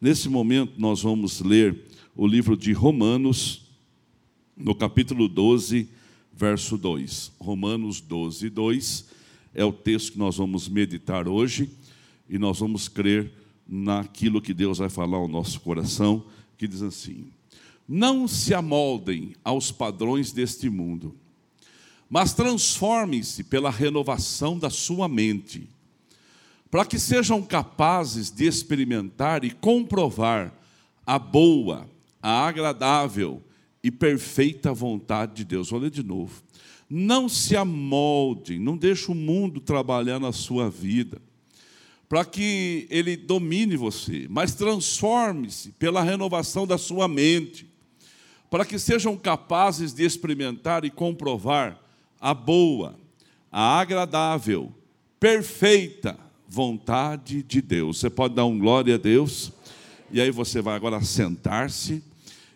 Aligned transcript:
Nesse 0.00 0.28
momento, 0.28 0.74
nós 0.78 1.02
vamos 1.02 1.40
ler 1.40 1.76
o 2.14 2.24
livro 2.24 2.56
de 2.56 2.72
Romanos, 2.72 3.62
no 4.56 4.72
capítulo 4.72 5.26
12, 5.26 5.88
verso 6.32 6.78
2. 6.78 7.32
Romanos 7.40 8.00
12, 8.00 8.48
2 8.48 9.06
é 9.52 9.64
o 9.64 9.72
texto 9.72 10.12
que 10.12 10.18
nós 10.18 10.36
vamos 10.36 10.68
meditar 10.68 11.26
hoje 11.26 11.68
e 12.30 12.38
nós 12.38 12.60
vamos 12.60 12.86
crer 12.86 13.32
naquilo 13.66 14.40
que 14.40 14.54
Deus 14.54 14.78
vai 14.78 14.88
falar 14.88 15.16
ao 15.16 15.26
nosso 15.26 15.58
coração, 15.60 16.24
que 16.56 16.68
diz 16.68 16.80
assim: 16.80 17.32
Não 17.88 18.28
se 18.28 18.54
amoldem 18.54 19.34
aos 19.42 19.72
padrões 19.72 20.30
deste 20.30 20.70
mundo, 20.70 21.16
mas 22.08 22.34
transformem-se 22.34 23.42
pela 23.42 23.68
renovação 23.68 24.56
da 24.56 24.70
sua 24.70 25.08
mente, 25.08 25.68
para 26.70 26.84
que 26.84 26.98
sejam 26.98 27.42
capazes 27.42 28.30
de 28.30 28.46
experimentar 28.46 29.44
e 29.44 29.50
comprovar 29.50 30.52
a 31.06 31.18
boa, 31.18 31.88
a 32.22 32.46
agradável 32.46 33.42
e 33.82 33.90
perfeita 33.90 34.72
vontade 34.72 35.36
de 35.36 35.44
Deus. 35.44 35.70
Ler 35.70 35.90
de 35.90 36.02
novo. 36.02 36.42
Não 36.88 37.28
se 37.28 37.56
amoldem, 37.56 38.58
não 38.58 38.76
deixe 38.76 39.10
o 39.10 39.14
mundo 39.14 39.60
trabalhar 39.60 40.18
na 40.18 40.32
sua 40.32 40.70
vida, 40.70 41.20
para 42.08 42.24
que 42.24 42.86
ele 42.90 43.16
domine 43.16 43.76
você, 43.76 44.26
mas 44.30 44.54
transforme-se 44.54 45.72
pela 45.72 46.02
renovação 46.02 46.66
da 46.66 46.78
sua 46.78 47.06
mente, 47.06 47.68
para 48.50 48.64
que 48.64 48.78
sejam 48.78 49.16
capazes 49.16 49.92
de 49.92 50.02
experimentar 50.04 50.84
e 50.86 50.90
comprovar 50.90 51.78
a 52.18 52.32
boa, 52.32 52.98
a 53.52 53.78
agradável, 53.78 54.72
perfeita 55.20 56.27
vontade 56.48 57.42
de 57.42 57.60
Deus. 57.60 57.98
Você 57.98 58.08
pode 58.08 58.34
dar 58.34 58.46
um 58.46 58.58
glória 58.58 58.94
a 58.94 58.98
Deus? 58.98 59.52
E 60.10 60.20
aí 60.20 60.30
você 60.30 60.62
vai 60.62 60.74
agora 60.74 61.00
sentar-se 61.02 62.02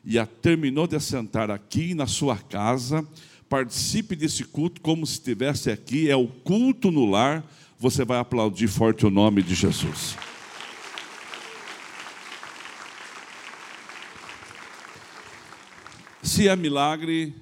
e 0.05 0.19
a 0.19 0.27
terminou 0.27 0.87
de 0.87 0.97
assentar 0.97 1.51
aqui 1.51 1.95
na 1.95 2.07
sua 2.07 2.37
casa, 2.37 3.07
participe 3.49 4.17
desse 4.17 4.45
culto 4.45 4.81
como 4.81 5.07
se 5.07 5.15
estivesse 5.15 5.71
aqui, 5.71 6.11
é 6.11 6.17
o 6.17 6.27
culto 6.27 6.91
no 6.91 7.09
lar, 7.09 7.45
você 7.79 8.05
vai 8.05 8.19
aplaudir 8.19 8.69
forte 8.69 9.07
o 9.07 9.11
nome 9.11 9.43
de 9.43 9.55
Jesus. 9.55 10.17
Se 16.23 16.49
é 16.49 16.57
milagre, 16.57 17.35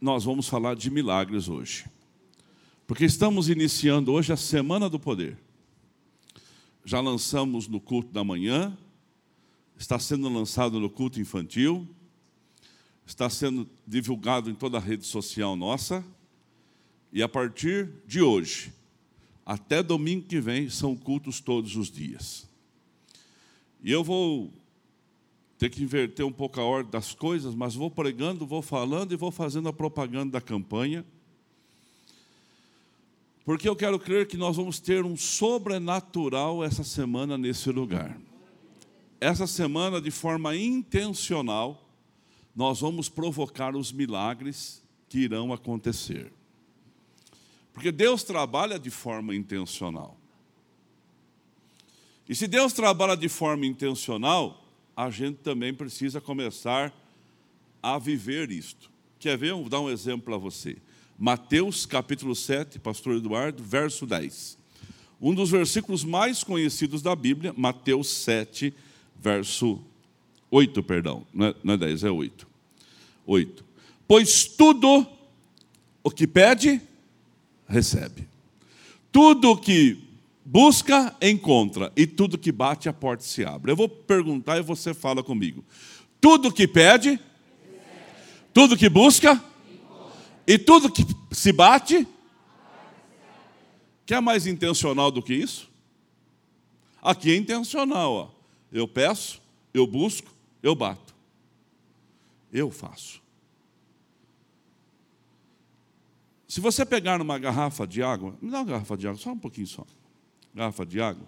nós 0.00 0.24
vamos 0.24 0.48
falar 0.48 0.76
de 0.76 0.90
milagres 0.90 1.48
hoje. 1.48 1.86
Porque 2.86 3.06
estamos 3.06 3.48
iniciando 3.48 4.12
hoje 4.12 4.30
a 4.30 4.36
Semana 4.36 4.90
do 4.90 5.00
Poder. 5.00 5.38
Já 6.84 7.00
lançamos 7.00 7.66
no 7.66 7.80
culto 7.80 8.12
da 8.12 8.22
manhã, 8.22 8.76
está 9.78 9.98
sendo 9.98 10.28
lançado 10.28 10.78
no 10.78 10.90
culto 10.90 11.18
infantil, 11.18 11.88
está 13.06 13.30
sendo 13.30 13.66
divulgado 13.86 14.50
em 14.50 14.54
toda 14.54 14.76
a 14.76 14.80
rede 14.80 15.06
social 15.06 15.56
nossa, 15.56 16.04
e 17.10 17.22
a 17.22 17.28
partir 17.28 17.90
de 18.06 18.20
hoje, 18.20 18.70
até 19.46 19.82
domingo 19.82 20.26
que 20.26 20.38
vem, 20.38 20.68
são 20.68 20.94
cultos 20.94 21.40
todos 21.40 21.76
os 21.76 21.90
dias. 21.90 22.46
E 23.82 23.90
eu 23.90 24.04
vou 24.04 24.52
ter 25.56 25.70
que 25.70 25.82
inverter 25.82 26.26
um 26.26 26.32
pouco 26.32 26.60
a 26.60 26.64
ordem 26.64 26.90
das 26.90 27.14
coisas, 27.14 27.54
mas 27.54 27.74
vou 27.74 27.90
pregando, 27.90 28.46
vou 28.46 28.60
falando 28.60 29.12
e 29.12 29.16
vou 29.16 29.30
fazendo 29.30 29.70
a 29.70 29.72
propaganda 29.72 30.32
da 30.32 30.40
campanha. 30.40 31.02
Porque 33.44 33.68
eu 33.68 33.76
quero 33.76 33.98
crer 33.98 34.26
que 34.26 34.36
nós 34.36 34.56
vamos 34.56 34.80
ter 34.80 35.04
um 35.04 35.16
sobrenatural 35.16 36.64
essa 36.64 36.82
semana 36.82 37.36
nesse 37.36 37.70
lugar 37.70 38.18
essa 39.24 39.46
semana, 39.46 40.02
de 40.02 40.10
forma 40.10 40.54
intencional, 40.54 41.88
nós 42.54 42.80
vamos 42.80 43.08
provocar 43.08 43.74
os 43.74 43.90
milagres 43.90 44.82
que 45.08 45.20
irão 45.20 45.50
acontecer. 45.50 46.30
Porque 47.72 47.90
Deus 47.90 48.22
trabalha 48.22 48.78
de 48.78 48.90
forma 48.90 49.34
intencional. 49.34 50.16
E 52.28 52.34
se 52.34 52.46
Deus 52.46 52.72
trabalha 52.74 53.16
de 53.16 53.28
forma 53.28 53.64
intencional, 53.66 54.62
a 54.94 55.10
gente 55.10 55.38
também 55.38 55.72
precisa 55.72 56.20
começar 56.20 56.94
a 57.82 57.98
viver 57.98 58.50
isto. 58.50 58.90
Quer 59.18 59.38
ver? 59.38 59.54
Vou 59.54 59.70
dar 59.70 59.80
um 59.80 59.90
exemplo 59.90 60.26
para 60.26 60.36
você. 60.36 60.76
Mateus 61.18 61.86
capítulo 61.86 62.34
7, 62.34 62.78
pastor 62.78 63.16
Eduardo, 63.16 63.62
verso 63.62 64.06
10. 64.06 64.58
Um 65.20 65.34
dos 65.34 65.50
versículos 65.50 66.04
mais 66.04 66.42
conhecidos 66.42 67.00
da 67.00 67.14
Bíblia, 67.14 67.54
Mateus 67.56 68.08
7, 68.08 68.74
verso 69.20 69.80
8, 70.50 70.82
perdão, 70.82 71.26
não 71.32 71.46
é, 71.46 71.54
não 71.62 71.74
é 71.74 71.76
10, 71.76 72.04
é 72.04 72.10
8. 72.10 72.46
8. 73.26 73.64
Pois 74.06 74.44
tudo 74.44 75.06
o 76.02 76.10
que 76.10 76.26
pede, 76.26 76.80
recebe. 77.66 78.28
Tudo 79.10 79.52
o 79.52 79.56
que 79.56 79.96
busca, 80.44 81.16
encontra. 81.22 81.92
E 81.96 82.06
tudo 82.06 82.36
que 82.36 82.52
bate, 82.52 82.88
a 82.88 82.92
porta 82.92 83.22
se 83.22 83.44
abre. 83.44 83.72
Eu 83.72 83.76
vou 83.76 83.88
perguntar 83.88 84.58
e 84.58 84.62
você 84.62 84.92
fala 84.92 85.22
comigo. 85.22 85.64
Tudo 86.20 86.52
que 86.52 86.68
pede, 86.68 87.10
recebe. 87.10 87.22
tudo 88.52 88.76
que 88.76 88.88
busca, 88.88 89.32
encontra. 89.32 89.53
E 90.46 90.58
tudo 90.58 90.90
que 90.90 91.04
se 91.32 91.52
bate, 91.52 92.06
quer 94.04 94.20
mais 94.20 94.46
intencional 94.46 95.10
do 95.10 95.22
que 95.22 95.34
isso? 95.34 95.70
Aqui 97.02 97.32
é 97.32 97.36
intencional, 97.36 98.12
ó. 98.12 98.30
Eu 98.72 98.88
peço, 98.88 99.40
eu 99.72 99.86
busco, 99.86 100.30
eu 100.62 100.74
bato. 100.74 101.14
Eu 102.52 102.70
faço. 102.70 103.22
Se 106.48 106.60
você 106.60 106.86
pegar 106.86 107.18
numa 107.18 107.38
garrafa 107.38 107.86
de 107.86 108.02
água, 108.02 108.36
me 108.40 108.50
dá 108.50 108.58
uma 108.58 108.64
garrafa 108.64 108.96
de 108.96 109.08
água, 109.08 109.18
só 109.18 109.32
um 109.32 109.38
pouquinho 109.38 109.66
só. 109.66 109.84
Garrafa 110.54 110.86
de 110.86 111.00
água. 111.00 111.26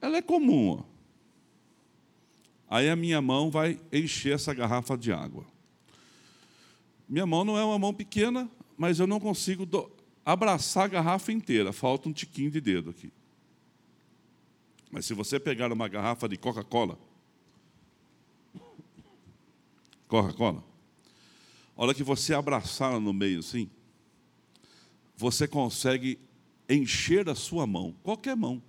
Ela 0.00 0.18
é 0.18 0.22
comum. 0.22 0.78
Ó. 0.78 0.84
Aí 2.68 2.88
a 2.88 2.94
minha 2.94 3.20
mão 3.20 3.50
vai 3.50 3.80
encher 3.92 4.34
essa 4.34 4.52
garrafa 4.52 4.96
de 4.96 5.10
água. 5.12 5.44
Minha 7.10 7.26
mão 7.26 7.44
não 7.44 7.58
é 7.58 7.64
uma 7.64 7.76
mão 7.76 7.92
pequena, 7.92 8.48
mas 8.78 9.00
eu 9.00 9.06
não 9.06 9.18
consigo 9.18 9.68
abraçar 10.24 10.84
a 10.84 10.88
garrafa 10.88 11.32
inteira. 11.32 11.72
Falta 11.72 12.08
um 12.08 12.12
tiquinho 12.12 12.52
de 12.52 12.60
dedo 12.60 12.90
aqui. 12.90 13.12
Mas 14.92 15.06
se 15.06 15.12
você 15.12 15.40
pegar 15.40 15.72
uma 15.72 15.88
garrafa 15.88 16.28
de 16.28 16.36
Coca-Cola, 16.36 16.96
Coca-Cola, 20.06 20.62
a 21.76 21.82
hora 21.82 21.94
que 21.94 22.04
você 22.04 22.32
abraçar 22.32 23.00
no 23.00 23.12
meio 23.12 23.40
assim, 23.40 23.68
você 25.16 25.48
consegue 25.48 26.16
encher 26.68 27.28
a 27.28 27.34
sua 27.34 27.66
mão, 27.66 27.92
qualquer 28.04 28.36
mão. 28.36 28.62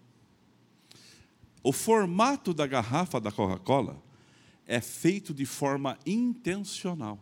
O 1.62 1.72
formato 1.72 2.56
da 2.56 2.66
garrafa 2.66 3.22
da 3.22 3.31
Coca-Cola 3.31 4.02
é 4.66 4.81
feito 4.81 5.31
de 5.31 5.46
forma 5.46 5.96
intencional. 6.08 7.19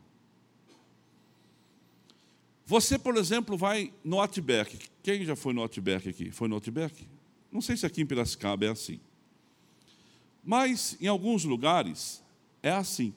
Você, 2.70 3.00
por 3.00 3.18
exemplo, 3.18 3.58
vai 3.58 3.92
no 4.04 4.22
Outback. 4.22 4.78
Quem 5.02 5.26
já 5.26 5.36
foi 5.36 5.56
no 5.56 5.62
Outback 5.62 6.08
aqui? 6.08 6.30
Foi 6.30 6.48
no 6.48 6.54
Outback? 6.54 7.08
Não 7.52 7.62
sei 7.62 7.76
se 7.76 7.84
aqui 7.84 8.00
em 8.00 8.06
Piracicaba 8.06 8.64
é 8.64 8.70
assim. 8.70 9.00
Mas 10.44 10.96
em 11.02 11.08
alguns 11.08 11.44
lugares 11.44 12.24
é 12.62 12.70
assim. 12.70 13.12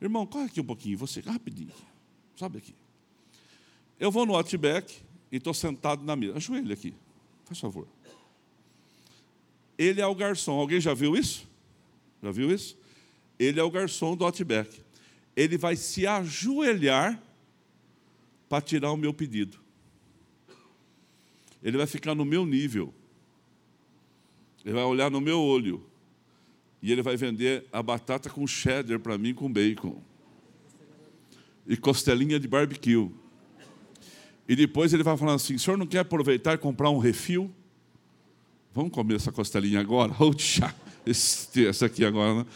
Irmão, 0.00 0.24
corre 0.24 0.46
aqui 0.46 0.62
um 0.62 0.64
pouquinho, 0.64 0.96
você, 0.96 1.20
rapidinho. 1.20 1.74
Sabe 2.34 2.56
aqui. 2.56 2.74
Eu 4.00 4.10
vou 4.10 4.24
no 4.24 4.34
Outback 4.34 4.96
e 5.30 5.36
estou 5.36 5.52
sentado 5.52 6.02
na 6.02 6.16
mesa. 6.16 6.38
Ajoelha 6.38 6.72
aqui, 6.72 6.94
faz 7.44 7.60
favor. 7.60 7.86
Ele 9.76 10.00
é 10.00 10.06
o 10.06 10.14
garçom. 10.14 10.52
Alguém 10.52 10.80
já 10.80 10.94
viu 10.94 11.14
isso? 11.14 11.46
Já 12.22 12.30
viu 12.30 12.50
isso? 12.50 12.78
Ele 13.38 13.60
é 13.60 13.62
o 13.62 13.70
garçom 13.70 14.16
do 14.16 14.24
Outback. 14.24 14.80
Ele 15.36 15.58
vai 15.58 15.76
se 15.76 16.06
ajoelhar 16.06 17.22
para 18.52 18.60
tirar 18.60 18.92
o 18.92 18.98
meu 18.98 19.14
pedido. 19.14 19.58
Ele 21.62 21.78
vai 21.78 21.86
ficar 21.86 22.14
no 22.14 22.22
meu 22.22 22.44
nível. 22.44 22.92
Ele 24.62 24.74
vai 24.74 24.84
olhar 24.84 25.10
no 25.10 25.22
meu 25.22 25.40
olho. 25.40 25.82
E 26.82 26.92
ele 26.92 27.00
vai 27.00 27.16
vender 27.16 27.64
a 27.72 27.82
batata 27.82 28.28
com 28.28 28.46
cheddar 28.46 29.00
para 29.00 29.16
mim 29.16 29.32
com 29.32 29.50
bacon. 29.50 30.02
E 31.66 31.78
costelinha 31.78 32.38
de 32.38 32.46
barbecue. 32.46 33.10
E 34.46 34.54
depois 34.54 34.92
ele 34.92 35.02
vai 35.02 35.16
falar 35.16 35.32
assim: 35.32 35.54
o 35.54 35.58
senhor 35.58 35.78
não 35.78 35.86
quer 35.86 36.00
aproveitar 36.00 36.52
e 36.52 36.58
comprar 36.58 36.90
um 36.90 36.98
refil? 36.98 37.50
Vamos 38.74 38.92
comer 38.92 39.14
essa 39.14 39.32
costelinha 39.32 39.80
agora? 39.80 40.12
Essa 41.06 41.86
aqui 41.86 42.04
agora. 42.04 42.40
Né? 42.40 42.46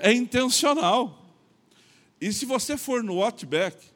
É 0.00 0.14
intencional. 0.14 1.30
E 2.18 2.32
se 2.32 2.46
você 2.46 2.78
for 2.78 3.04
no 3.04 3.22
Outback 3.22 3.95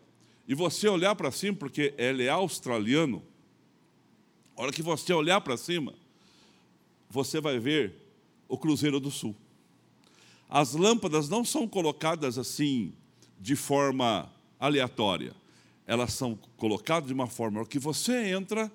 e 0.50 0.54
você 0.56 0.88
olhar 0.88 1.14
para 1.14 1.30
cima, 1.30 1.56
porque 1.56 1.94
ele 1.96 2.24
é 2.24 2.28
australiano, 2.28 3.22
a 4.56 4.62
hora 4.62 4.72
que 4.72 4.82
você 4.82 5.12
olhar 5.12 5.40
para 5.40 5.56
cima, 5.56 5.94
você 7.08 7.40
vai 7.40 7.60
ver 7.60 7.94
o 8.48 8.58
Cruzeiro 8.58 8.98
do 8.98 9.12
Sul. 9.12 9.36
As 10.48 10.74
lâmpadas 10.74 11.28
não 11.28 11.44
são 11.44 11.68
colocadas 11.68 12.36
assim 12.36 12.92
de 13.38 13.54
forma 13.54 14.28
aleatória. 14.58 15.36
Elas 15.86 16.14
são 16.14 16.36
colocadas 16.56 17.06
de 17.06 17.14
uma 17.14 17.28
forma 17.28 17.64
que 17.64 17.78
você 17.78 18.32
entra, 18.32 18.72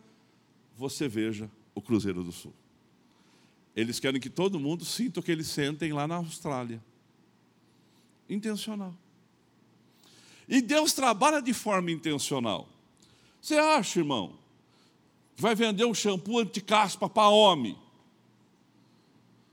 você 0.77 1.09
veja 1.09 1.51
o 1.75 1.81
Cruzeiro 1.81 2.23
do 2.23 2.31
Sul. 2.31 2.53
Eles 3.75 3.99
querem 3.99 4.21
que 4.21 4.29
todo 4.29 4.61
mundo 4.61 4.85
sinta 4.85 5.19
o 5.19 5.23
que 5.23 5.29
eles 5.29 5.47
sentem 5.47 5.91
lá 5.91 6.07
na 6.07 6.15
Austrália. 6.15 6.81
Intencional. 8.29 8.95
E 10.47 10.61
Deus 10.61 10.93
trabalha 10.93 11.41
de 11.41 11.53
forma 11.53 11.91
intencional. 11.91 12.67
Você 13.41 13.57
acha, 13.57 13.99
irmão, 13.99 14.33
que 15.35 15.41
vai 15.41 15.55
vender 15.55 15.85
um 15.85 15.93
shampoo 15.93 16.39
anti-caspa 16.39 17.09
para 17.09 17.29
homem? 17.29 17.77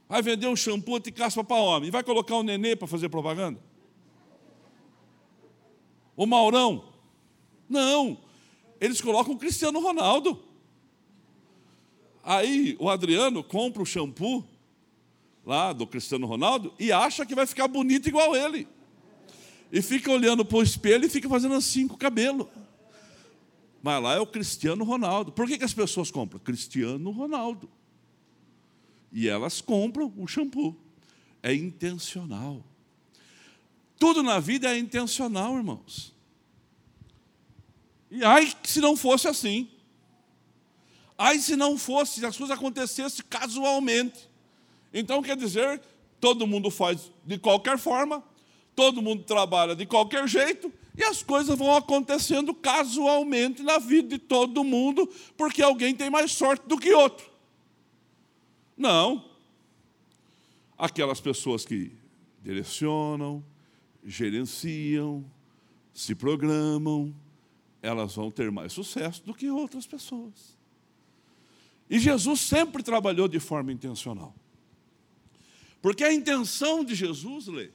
Vai 0.07 0.21
vender 0.21 0.47
um 0.47 0.55
shampoo 0.55 0.95
anti-caspa 0.95 1.43
para 1.43 1.57
homem? 1.57 1.87
E 1.87 1.91
vai 1.91 2.03
colocar 2.03 2.35
um 2.35 2.43
nenê 2.43 2.75
para 2.75 2.87
fazer 2.87 3.09
propaganda? 3.09 3.59
O 6.15 6.25
Maurão? 6.25 6.85
Não. 7.67 8.17
Eles 8.79 9.01
colocam 9.01 9.33
o 9.33 9.37
Cristiano 9.37 9.79
Ronaldo. 9.79 10.39
Aí 12.23 12.77
o 12.79 12.89
Adriano 12.89 13.43
compra 13.43 13.81
o 13.81 13.85
shampoo 13.85 14.45
lá 15.45 15.73
do 15.73 15.85
Cristiano 15.85 16.25
Ronaldo 16.25 16.73
e 16.79 16.91
acha 16.91 17.25
que 17.25 17.35
vai 17.35 17.45
ficar 17.45 17.67
bonito 17.67 18.07
igual 18.07 18.35
ele. 18.35 18.67
E 19.71 19.81
fica 19.81 20.11
olhando 20.11 20.45
para 20.45 20.57
o 20.57 20.63
espelho 20.63 21.05
e 21.05 21.09
fica 21.09 21.27
fazendo 21.27 21.55
assim 21.55 21.87
com 21.87 21.95
o 21.95 21.97
cabelo. 21.97 22.49
Mas 23.81 24.01
lá 24.01 24.15
é 24.15 24.19
o 24.19 24.27
Cristiano 24.27 24.83
Ronaldo. 24.83 25.31
Por 25.31 25.47
que, 25.47 25.57
que 25.57 25.63
as 25.63 25.73
pessoas 25.73 26.09
compram? 26.09 26.39
Cristiano 26.39 27.11
Ronaldo. 27.11 27.69
E 29.11 29.27
elas 29.27 29.59
compram 29.61 30.13
o 30.17 30.25
shampoo. 30.25 30.75
É 31.41 31.53
intencional. 31.53 32.63
Tudo 33.99 34.23
na 34.23 34.39
vida 34.39 34.73
é 34.73 34.77
intencional, 34.77 35.55
irmãos. 35.55 36.13
E 38.09 38.23
ai, 38.23 38.53
se 38.63 38.79
não 38.79 38.95
fosse 38.95 39.27
assim. 39.27 39.67
Ai, 41.17 41.39
se 41.39 41.55
não 41.55 41.77
fosse, 41.77 42.19
se 42.19 42.25
as 42.25 42.37
coisas 42.37 42.55
acontecessem 42.55 43.25
casualmente. 43.29 44.29
Então, 44.93 45.21
quer 45.21 45.35
dizer, 45.35 45.81
todo 46.19 46.47
mundo 46.47 46.69
faz 46.69 47.11
de 47.25 47.37
qualquer 47.37 47.77
forma, 47.77 48.23
todo 48.75 49.01
mundo 49.01 49.23
trabalha 49.23 49.75
de 49.75 49.85
qualquer 49.85 50.27
jeito, 50.27 50.71
e 50.97 51.03
as 51.03 51.23
coisas 51.23 51.57
vão 51.57 51.75
acontecendo 51.75 52.53
casualmente 52.53 53.63
na 53.63 53.79
vida 53.79 54.09
de 54.09 54.19
todo 54.19 54.63
mundo, 54.63 55.09
porque 55.35 55.61
alguém 55.61 55.95
tem 55.95 56.09
mais 56.09 56.31
sorte 56.31 56.67
do 56.67 56.77
que 56.77 56.93
outro. 56.93 57.29
Não. 58.77 59.25
Aquelas 60.77 61.19
pessoas 61.19 61.65
que 61.65 61.91
direcionam, 62.41 63.43
gerenciam, 64.03 65.25
se 65.93 66.13
programam, 66.13 67.13
elas 67.81 68.15
vão 68.15 68.29
ter 68.29 68.51
mais 68.51 68.73
sucesso 68.73 69.23
do 69.23 69.33
que 69.33 69.49
outras 69.49 69.87
pessoas. 69.87 70.57
E 71.89 71.99
Jesus 71.99 72.41
sempre 72.41 72.81
trabalhou 72.81 73.27
de 73.27 73.39
forma 73.39 73.71
intencional. 73.71 74.33
Porque 75.81 76.03
a 76.03 76.13
intenção 76.13 76.83
de 76.83 76.95
Jesus, 76.95 77.47
Lê, 77.47 77.69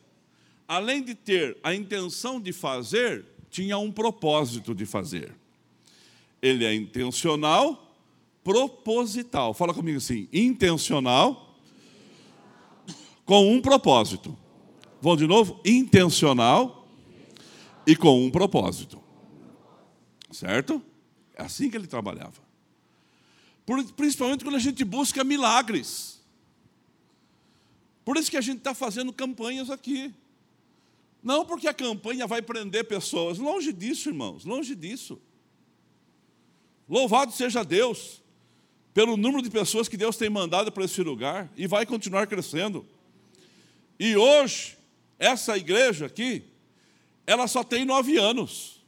além 0.69 1.03
de 1.03 1.15
ter 1.15 1.57
a 1.63 1.75
intenção 1.75 2.39
de 2.39 2.53
fazer, 2.53 3.25
tinha 3.51 3.79
um 3.79 3.91
propósito 3.91 4.75
de 4.75 4.85
fazer. 4.85 5.35
Ele 6.43 6.67
é 6.67 6.75
intencional, 6.75 7.97
proposital. 8.45 9.55
Fala 9.55 9.73
comigo 9.73 9.97
assim: 9.97 10.29
intencional, 10.31 11.59
com 13.25 13.51
um 13.51 13.61
propósito. 13.61 14.37
Vamos 15.01 15.19
de 15.19 15.27
novo? 15.27 15.61
Intencional 15.65 16.87
e 17.87 17.97
com 17.97 18.25
um 18.25 18.31
propósito. 18.31 19.03
Certo? 20.31 20.83
É 21.35 21.43
assim 21.43 21.71
que 21.71 21.77
ele 21.77 21.87
trabalhava. 21.87 22.47
Principalmente 23.97 24.45
quando 24.45 24.57
a 24.57 24.61
gente 24.61 24.85
busca 24.85 25.25
milagres. 25.25 26.21
Por 28.05 28.17
isso 28.17 28.31
que 28.31 28.37
a 28.37 28.41
gente 28.41 28.59
está 28.59 28.75
fazendo 28.75 29.13
campanhas 29.13 29.71
aqui. 29.71 30.15
Não 31.23 31.45
porque 31.45 31.67
a 31.69 31.75
campanha 31.75 32.27
vai 32.27 32.41
prender 32.41 32.85
pessoas. 32.85 33.39
Longe 33.39 33.73
disso, 33.73 34.09
irmãos, 34.09 34.45
longe 34.45 34.75
disso. 34.75 35.21
Louvado 36.89 37.33
seja 37.33 37.65
Deus 37.65 38.23
pelo 38.95 39.17
número 39.17 39.43
de 39.43 39.51
pessoas 39.51 39.89
que 39.89 39.97
Deus 39.97 40.17
tem 40.17 40.31
mandado 40.31 40.73
para 40.73 40.85
esse 40.85 41.03
lugar 41.03 41.53
e 41.57 41.67
vai 41.67 41.85
continuar 41.85 42.27
crescendo. 42.27 42.87
E 43.99 44.17
hoje, 44.17 44.77
essa 45.19 45.57
igreja 45.57 46.07
aqui, 46.07 46.45
ela 47.27 47.47
só 47.47 47.63
tem 47.63 47.85
nove 47.85 48.17
anos. 48.17 48.83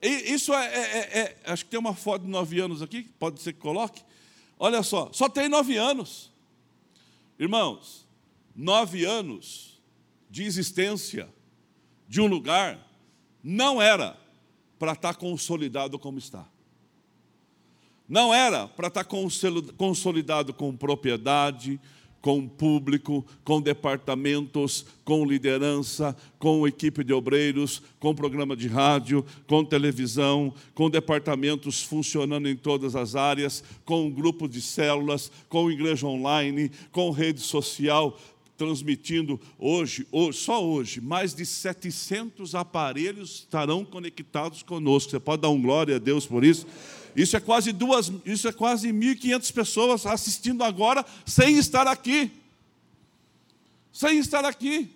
E 0.00 0.08
isso 0.32 0.52
é, 0.52 0.66
é, 0.66 0.80
é, 0.80 1.18
é, 1.20 1.36
Acho 1.44 1.64
que 1.64 1.70
tem 1.70 1.78
uma 1.78 1.94
foto 1.94 2.22
de 2.22 2.28
nove 2.28 2.58
anos 2.58 2.80
aqui, 2.82 3.04
pode 3.18 3.40
ser 3.40 3.52
que 3.52 3.60
coloque. 3.60 4.02
Olha 4.58 4.82
só, 4.82 5.10
só 5.12 5.28
tem 5.28 5.48
nove 5.48 5.76
anos. 5.76 6.32
Irmãos, 7.38 8.06
nove 8.54 9.04
anos 9.04 9.71
de 10.32 10.44
existência 10.44 11.28
de 12.08 12.18
um 12.18 12.26
lugar 12.26 12.90
não 13.44 13.82
era 13.82 14.18
para 14.78 14.92
estar 14.92 15.14
consolidado 15.14 15.98
como 15.98 16.18
está. 16.18 16.48
Não 18.08 18.32
era 18.32 18.66
para 18.66 18.88
estar 18.88 19.04
consolidado 19.04 20.54
com 20.54 20.74
propriedade, 20.74 21.78
com 22.22 22.48
público, 22.48 23.26
com 23.42 23.60
departamentos, 23.60 24.86
com 25.04 25.26
liderança, 25.26 26.16
com 26.38 26.66
equipe 26.66 27.02
de 27.02 27.12
obreiros, 27.12 27.82
com 27.98 28.14
programa 28.14 28.56
de 28.56 28.68
rádio, 28.68 29.26
com 29.46 29.64
televisão, 29.64 30.54
com 30.72 30.88
departamentos 30.88 31.82
funcionando 31.82 32.48
em 32.48 32.56
todas 32.56 32.94
as 32.94 33.16
áreas, 33.16 33.62
com 33.84 34.06
um 34.06 34.10
grupo 34.10 34.48
de 34.48 34.62
células, 34.62 35.30
com 35.48 35.70
igreja 35.70 36.06
online, 36.06 36.70
com 36.92 37.10
rede 37.10 37.40
social, 37.40 38.16
transmitindo 38.62 39.40
hoje, 39.58 40.06
hoje, 40.12 40.38
só 40.38 40.64
hoje, 40.64 41.00
mais 41.00 41.34
de 41.34 41.44
700 41.44 42.54
aparelhos 42.54 43.40
estarão 43.40 43.84
conectados 43.84 44.62
conosco. 44.62 45.10
Você 45.10 45.18
pode 45.18 45.42
dar 45.42 45.48
um 45.48 45.60
glória 45.60 45.96
a 45.96 45.98
Deus 45.98 46.26
por 46.26 46.44
isso? 46.44 46.64
Isso 47.16 47.36
é 47.36 47.40
quase 47.40 47.72
duas, 47.72 48.12
isso 48.24 48.46
é 48.46 48.52
quase 48.52 48.92
1.500 48.92 49.52
pessoas 49.52 50.06
assistindo 50.06 50.62
agora 50.62 51.04
sem 51.26 51.58
estar 51.58 51.88
aqui. 51.88 52.30
Sem 53.92 54.18
estar 54.18 54.44
aqui. 54.44 54.88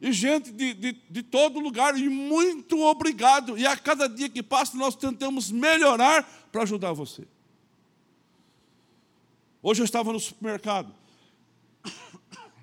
E 0.00 0.12
gente 0.12 0.52
de, 0.52 0.72
de, 0.72 0.96
de 1.10 1.22
todo 1.24 1.58
lugar, 1.58 1.98
e 1.98 2.08
muito 2.08 2.80
obrigado. 2.82 3.58
E 3.58 3.66
a 3.66 3.76
cada 3.76 4.08
dia 4.08 4.28
que 4.28 4.44
passa, 4.44 4.76
nós 4.76 4.94
tentamos 4.94 5.50
melhorar 5.50 6.22
para 6.52 6.62
ajudar 6.62 6.92
você. 6.92 7.24
Hoje 9.60 9.82
eu 9.82 9.84
estava 9.84 10.12
no 10.12 10.20
supermercado. 10.20 11.01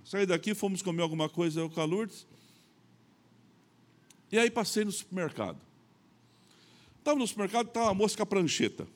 Saí 0.09 0.25
daqui, 0.25 0.55
fomos 0.55 0.81
comer 0.81 1.03
alguma 1.03 1.29
coisa, 1.29 1.59
eu 1.59 1.69
com 1.69 1.79
a 1.79 1.85
Lourdes. 1.85 2.25
E 4.31 4.39
aí 4.39 4.49
passei 4.49 4.83
no 4.83 4.91
supermercado. 4.91 5.59
Estava 6.97 7.19
no 7.19 7.27
supermercado, 7.27 7.67
estava 7.67 7.89
uma 7.89 7.93
moça 7.93 8.17
com 8.17 8.23
a 8.23 8.25
prancheta. 8.25 8.87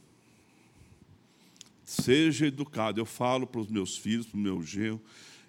Seja 1.85 2.47
educado. 2.47 2.99
Eu 2.99 3.05
falo 3.05 3.45
para 3.45 3.61
os 3.61 3.67
meus 3.67 3.95
filhos, 3.95 4.25
para 4.25 4.37
o 4.37 4.39
meu 4.39 4.63
genro, 4.63 4.99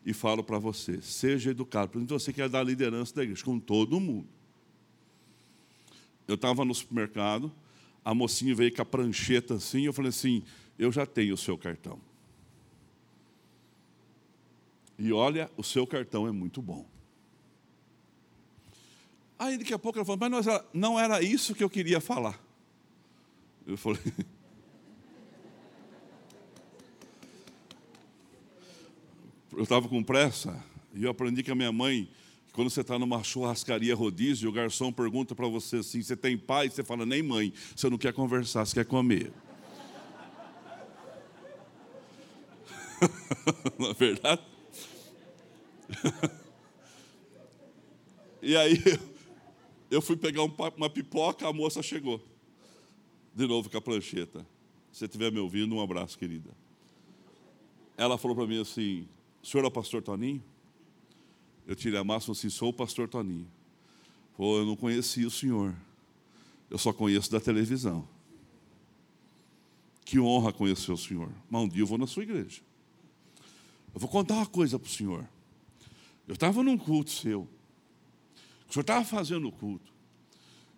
e 0.04 0.12
falo 0.12 0.44
para 0.44 0.59
você. 0.59 1.00
Seja 1.00 1.52
educado. 1.52 1.92
Por 1.92 1.97
exemplo, 1.97 2.21
você 2.21 2.30
quer 2.30 2.50
dar 2.50 2.61
a 2.61 2.64
liderança 2.64 3.14
da 3.14 3.23
igreja, 3.23 3.42
com 3.42 3.59
todo 3.59 3.99
mundo. 3.99 4.28
Eu 6.28 6.35
estava 6.35 6.62
no 6.66 6.75
supermercado, 6.75 7.50
a 8.04 8.14
mocinha 8.14 8.54
veio 8.54 8.75
com 8.76 8.83
a 8.83 8.85
prancheta 8.85 9.54
assim, 9.54 9.87
eu 9.87 9.94
falei 9.94 10.11
assim, 10.11 10.42
eu 10.78 10.92
já 10.92 11.06
tenho 11.06 11.33
o 11.33 11.38
seu 11.38 11.56
cartão. 11.56 11.99
E 14.98 15.12
olha, 15.12 15.50
o 15.56 15.62
seu 15.62 15.86
cartão 15.86 16.26
é 16.26 16.30
muito 16.30 16.62
bom. 16.62 16.86
Aí 19.38 19.58
daqui 19.58 19.74
a 19.74 19.78
pouco 19.78 19.98
ela 19.98 20.04
falou, 20.04 20.18
mas 20.18 20.46
não 20.72 20.98
era, 20.98 21.22
isso 21.22 21.54
que 21.54 21.64
eu 21.64 21.70
queria 21.70 22.00
falar. 22.00 22.40
Eu 23.66 23.76
falei. 23.76 24.00
Eu 29.56 29.62
estava 29.62 29.88
com 29.88 30.02
pressa 30.02 30.60
e 30.92 31.04
eu 31.04 31.10
aprendi 31.12 31.40
com 31.40 31.52
a 31.52 31.54
minha 31.54 31.70
mãe 31.70 32.08
que 32.46 32.52
quando 32.52 32.70
você 32.70 32.80
está 32.80 32.98
numa 32.98 33.22
churrascaria 33.22 33.94
rodízio, 33.94 34.48
o 34.48 34.52
garçom 34.52 34.92
pergunta 34.92 35.32
para 35.32 35.46
você 35.46 35.76
assim: 35.76 36.02
você 36.02 36.16
tem 36.16 36.36
pai? 36.36 36.68
Você 36.68 36.82
fala, 36.82 37.06
nem 37.06 37.22
mãe. 37.22 37.52
Você 37.74 37.88
não 37.88 37.96
quer 37.96 38.12
conversar, 38.12 38.64
você 38.64 38.74
quer 38.74 38.84
comer. 38.84 39.32
é 43.78 43.94
verdade? 43.94 44.42
e 48.42 48.56
aí 48.56 48.76
eu 49.90 50.02
fui 50.02 50.16
pegar 50.16 50.42
uma 50.42 50.90
pipoca, 50.90 51.46
a 51.46 51.52
moça 51.52 51.82
chegou 51.82 52.20
de 53.34 53.46
novo 53.46 53.68
com 53.68 53.76
a 53.76 53.80
prancheta. 53.80 54.46
Se 54.92 55.00
você 55.00 55.04
estiver 55.06 55.32
me 55.32 55.40
ouvindo, 55.40 55.74
um 55.74 55.82
abraço, 55.82 56.16
querida. 56.16 56.50
ela 57.96 58.16
falou 58.16 58.36
para 58.36 58.46
mim 58.46 58.60
assim: 58.60 59.08
o 59.42 59.46
senhor 59.46 59.64
é 59.64 59.68
o 59.68 59.70
pastor 59.70 60.02
Toninho? 60.02 60.42
Eu 61.66 61.74
tirei 61.74 61.98
a 61.98 62.04
máscara 62.04 62.32
assim: 62.32 62.48
sou 62.48 62.68
o 62.68 62.72
pastor 62.72 63.08
Toninho. 63.08 63.50
Pô, 64.36 64.58
eu 64.58 64.66
não 64.66 64.76
conhecia 64.76 65.26
o 65.26 65.30
senhor. 65.30 65.74
Eu 66.70 66.78
só 66.78 66.92
conheço 66.92 67.30
da 67.30 67.40
televisão. 67.40 68.08
Que 70.04 70.20
honra 70.20 70.52
conhecer 70.52 70.92
o 70.92 70.96
senhor. 70.96 71.30
Mas 71.48 71.62
um 71.62 71.68
dia 71.68 71.82
eu 71.82 71.86
vou 71.86 71.98
na 71.98 72.06
sua 72.06 72.22
igreja. 72.22 72.60
Eu 73.92 74.00
vou 74.00 74.08
contar 74.08 74.34
uma 74.34 74.46
coisa 74.46 74.78
para 74.78 74.88
o 74.88 74.90
senhor. 74.90 75.26
Eu 76.26 76.35
estava 76.35 76.62
num 76.62 76.78
culto 76.78 77.11
seu. 77.11 77.49
O 78.69 78.73
senhor 78.73 78.83
estava 78.83 79.04
fazendo 79.04 79.49
o 79.49 79.52
culto. 79.52 79.93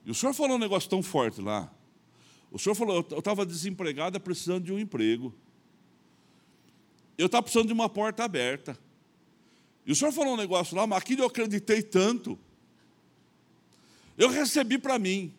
E 0.04 0.10
o 0.10 0.14
senhor 0.14 0.32
falou 0.34 0.56
um 0.56 0.60
negócio 0.60 0.88
tão 0.88 1.02
forte 1.02 1.40
lá. 1.40 1.72
O 2.50 2.58
senhor 2.58 2.74
falou, 2.74 3.06
eu 3.10 3.18
estava 3.18 3.44
desempregada 3.44 4.18
precisando 4.20 4.64
de 4.64 4.72
um 4.72 4.78
emprego. 4.78 5.34
Eu 7.18 7.26
estava 7.26 7.42
precisando 7.42 7.66
de 7.66 7.72
uma 7.72 7.88
porta 7.88 8.24
aberta. 8.24 8.78
E 9.84 9.92
o 9.92 9.96
senhor 9.96 10.12
falou 10.12 10.34
um 10.34 10.36
negócio 10.36 10.76
lá, 10.76 10.86
mas 10.86 10.98
aquilo 10.98 11.22
eu 11.22 11.26
acreditei 11.26 11.82
tanto. 11.82 12.38
Eu 14.18 14.28
recebi 14.28 14.78
para 14.78 14.98
mim. 14.98 15.32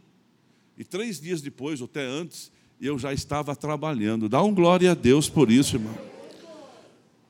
E 0.78 0.84
três 0.84 1.20
dias 1.20 1.42
depois, 1.42 1.82
ou 1.82 1.86
até 1.86 2.04
antes, 2.04 2.52
eu 2.80 2.98
já 2.98 3.12
estava 3.12 3.56
trabalhando. 3.56 4.30
Dá 4.30 4.42
um 4.42 4.54
glória 4.54 4.92
a 4.92 4.94
Deus 4.94 5.28
por 5.28 5.52
isso, 5.52 5.76
irmão. 5.76 5.98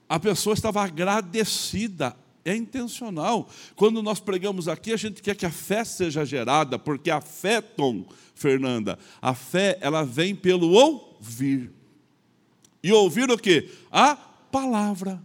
A 0.10 0.20
pessoa 0.20 0.54
estava 0.54 0.84
agradecida 0.84 2.16
é 2.50 2.56
intencional. 2.56 3.50
Quando 3.76 4.02
nós 4.02 4.20
pregamos 4.20 4.68
aqui, 4.68 4.94
a 4.94 4.98
gente 4.98 5.22
quer 5.22 5.36
que 5.36 5.46
a 5.46 5.52
fé 5.52 5.84
seja 5.84 6.26
gerada, 6.26 6.80
porque 6.80 7.12
a 7.12 7.22
fé, 7.22 7.62
Tom, 7.62 8.06
Fernanda, 8.34 8.98
a 9.22 9.34
fé, 9.34 9.78
ela 9.82 10.04
vem 10.04 10.36
pelo 10.36 10.72
ouvir. 10.72 11.72
E 12.84 12.92
ouvir 12.92 13.30
o 13.30 13.38
quê? 13.38 13.70
A 13.92 14.16
palavra. 14.16 15.22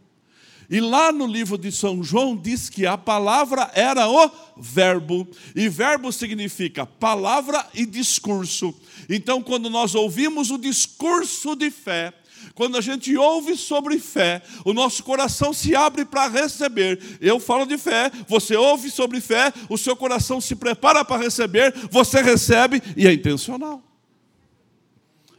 E 0.70 0.80
lá 0.80 1.12
no 1.12 1.26
livro 1.26 1.58
de 1.58 1.70
São 1.70 2.02
João 2.02 2.34
diz 2.34 2.70
que 2.70 2.86
a 2.86 2.96
palavra 2.96 3.70
era 3.74 4.08
o 4.08 4.30
verbo, 4.56 5.28
e 5.54 5.68
verbo 5.68 6.10
significa 6.10 6.86
palavra 6.86 7.68
e 7.74 7.84
discurso. 7.84 8.74
Então, 9.08 9.42
quando 9.42 9.68
nós 9.68 9.94
ouvimos 9.94 10.50
o 10.50 10.56
discurso 10.56 11.54
de 11.54 11.70
fé, 11.70 12.14
quando 12.54 12.76
a 12.76 12.80
gente 12.80 13.16
ouve 13.16 13.56
sobre 13.56 13.98
fé, 13.98 14.42
o 14.64 14.72
nosso 14.72 15.02
coração 15.02 15.52
se 15.52 15.74
abre 15.74 16.04
para 16.04 16.28
receber. 16.28 17.00
Eu 17.20 17.40
falo 17.40 17.66
de 17.66 17.78
fé, 17.78 18.10
você 18.28 18.56
ouve 18.56 18.90
sobre 18.90 19.20
fé, 19.20 19.52
o 19.68 19.78
seu 19.78 19.96
coração 19.96 20.40
se 20.40 20.54
prepara 20.54 21.04
para 21.04 21.22
receber, 21.22 21.72
você 21.90 22.20
recebe 22.20 22.82
e 22.96 23.06
é 23.06 23.12
intencional. 23.12 23.82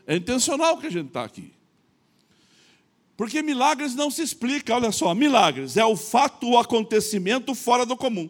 É 0.06 0.16
intencional 0.16 0.78
que 0.78 0.88
a 0.88 0.92
gente 0.92 1.08
está 1.08 1.24
aqui. 1.24 1.54
Porque 3.16 3.42
milagres 3.42 3.96
não 3.96 4.10
se 4.10 4.22
explica, 4.22 4.76
olha 4.76 4.92
só, 4.92 5.14
milagres 5.14 5.78
é 5.78 5.86
o 5.86 5.96
fato, 5.96 6.50
o 6.50 6.58
acontecimento 6.58 7.54
fora 7.54 7.86
do 7.86 7.96
comum. 7.96 8.30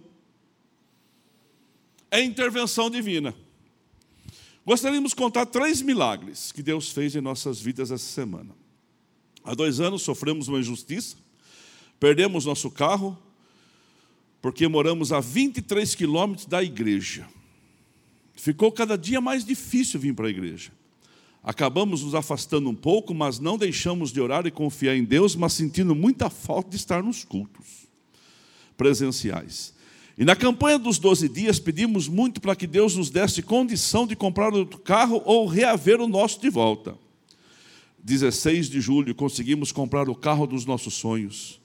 É 2.12 2.22
intervenção 2.22 2.90
divina. 2.90 3.34
Gostaríamos 4.66 5.12
de 5.12 5.16
contar 5.16 5.46
três 5.46 5.82
milagres 5.82 6.52
que 6.52 6.62
Deus 6.62 6.92
fez 6.92 7.16
em 7.16 7.22
nossas 7.22 7.60
vidas 7.60 7.92
essa 7.92 8.06
semana. 8.06 8.56
Há 9.44 9.54
dois 9.54 9.80
anos 9.80 10.02
sofremos 10.02 10.48
uma 10.48 10.60
injustiça, 10.60 11.16
perdemos 12.00 12.46
nosso 12.46 12.72
carro, 12.72 13.18
porque 14.42 14.68
moramos 14.68 15.12
a 15.12 15.20
23 15.20 15.96
quilômetros 15.96 16.46
da 16.46 16.64
igreja. 16.64 17.28
Ficou 18.36 18.72
cada 18.72 18.98
dia 18.98 19.22
mais 19.22 19.46
difícil 19.46 20.00
vir 20.00 20.14
para 20.14 20.28
a 20.28 20.30
igreja. 20.30 20.72
Acabamos 21.44 22.04
nos 22.04 22.16
afastando 22.16 22.70
um 22.70 22.76
pouco, 22.76 23.14
mas 23.14 23.38
não 23.38 23.58
deixamos 23.58 24.12
de 24.12 24.22
orar 24.22 24.46
e 24.48 24.52
confiar 24.52 24.96
em 24.96 25.04
Deus, 25.04 25.36
mas 25.36 25.54
sentindo 25.54 25.94
muita 25.94 26.30
falta 26.30 26.70
de 26.70 26.78
estar 26.78 27.04
nos 27.04 27.26
cultos 27.26 27.88
presenciais. 28.78 29.74
E 30.18 30.24
na 30.24 30.36
campanha 30.36 30.80
dos 30.80 30.98
12 31.00 31.28
dias 31.28 31.60
pedimos 31.60 32.08
muito 32.08 32.40
para 32.40 32.56
que 32.56 32.68
Deus 32.68 32.96
nos 32.96 33.10
desse 33.10 33.42
condição 33.42 34.06
de 34.08 34.16
comprar 34.16 34.54
outro 34.54 34.80
carro 34.80 35.22
ou 35.26 35.48
reaver 35.48 36.00
o 36.00 36.08
nosso 36.08 36.40
de 36.40 36.50
volta. 36.50 36.98
16 38.04 38.70
de 38.70 38.82
julho, 38.82 39.16
conseguimos 39.16 39.72
comprar 39.72 40.10
o 40.10 40.16
carro 40.16 40.46
dos 40.46 40.66
nossos 40.66 40.94
sonhos. 40.94 41.62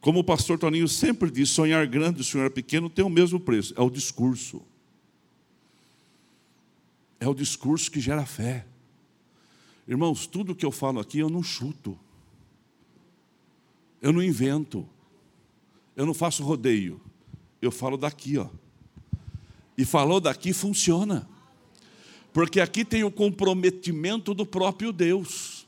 Como 0.00 0.20
o 0.20 0.24
pastor 0.24 0.58
Toninho 0.58 0.88
sempre 0.88 1.30
diz, 1.30 1.50
sonhar 1.50 1.86
grande 1.86 2.22
e 2.22 2.24
sonhar 2.24 2.50
pequeno 2.50 2.88
tem 2.88 3.04
o 3.04 3.10
mesmo 3.10 3.40
preço, 3.40 3.74
é 3.76 3.82
o 3.82 3.90
discurso. 3.90 4.62
É 7.18 7.28
o 7.28 7.34
discurso 7.34 7.90
que 7.90 8.00
gera 8.00 8.24
fé. 8.24 8.64
Irmãos, 9.86 10.26
tudo 10.26 10.54
que 10.54 10.64
eu 10.64 10.70
falo 10.70 11.00
aqui 11.00 11.18
eu 11.18 11.28
não 11.28 11.42
chuto. 11.42 11.98
Eu 14.00 14.12
não 14.12 14.22
invento. 14.22 14.88
Eu 15.94 16.06
não 16.06 16.14
faço 16.14 16.42
rodeio. 16.42 17.00
Eu 17.60 17.70
falo 17.70 17.98
daqui, 17.98 18.38
ó. 18.38 18.48
E 19.76 19.84
falou 19.84 20.20
daqui 20.20 20.52
funciona. 20.52 21.28
Porque 22.32 22.60
aqui 22.60 22.84
tem 22.84 23.02
o 23.02 23.10
comprometimento 23.10 24.32
do 24.32 24.46
próprio 24.46 24.92
Deus. 24.92 25.59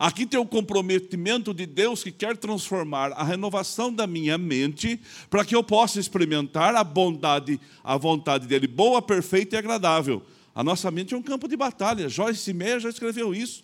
Aqui 0.00 0.24
tem 0.24 0.40
o 0.40 0.46
comprometimento 0.46 1.52
de 1.52 1.66
Deus 1.66 2.02
que 2.02 2.10
quer 2.10 2.34
transformar 2.34 3.12
a 3.12 3.22
renovação 3.22 3.92
da 3.92 4.06
minha 4.06 4.38
mente 4.38 4.98
para 5.28 5.44
que 5.44 5.54
eu 5.54 5.62
possa 5.62 6.00
experimentar 6.00 6.74
a 6.74 6.82
bondade, 6.82 7.60
a 7.84 7.98
vontade 7.98 8.46
dele, 8.46 8.66
boa, 8.66 9.02
perfeita 9.02 9.56
e 9.56 9.58
agradável. 9.58 10.22
A 10.54 10.64
nossa 10.64 10.90
mente 10.90 11.12
é 11.12 11.16
um 11.18 11.22
campo 11.22 11.46
de 11.46 11.54
batalha. 11.54 12.08
Joyce 12.08 12.50
Meyer 12.54 12.80
já 12.80 12.88
escreveu 12.88 13.34
isso. 13.34 13.62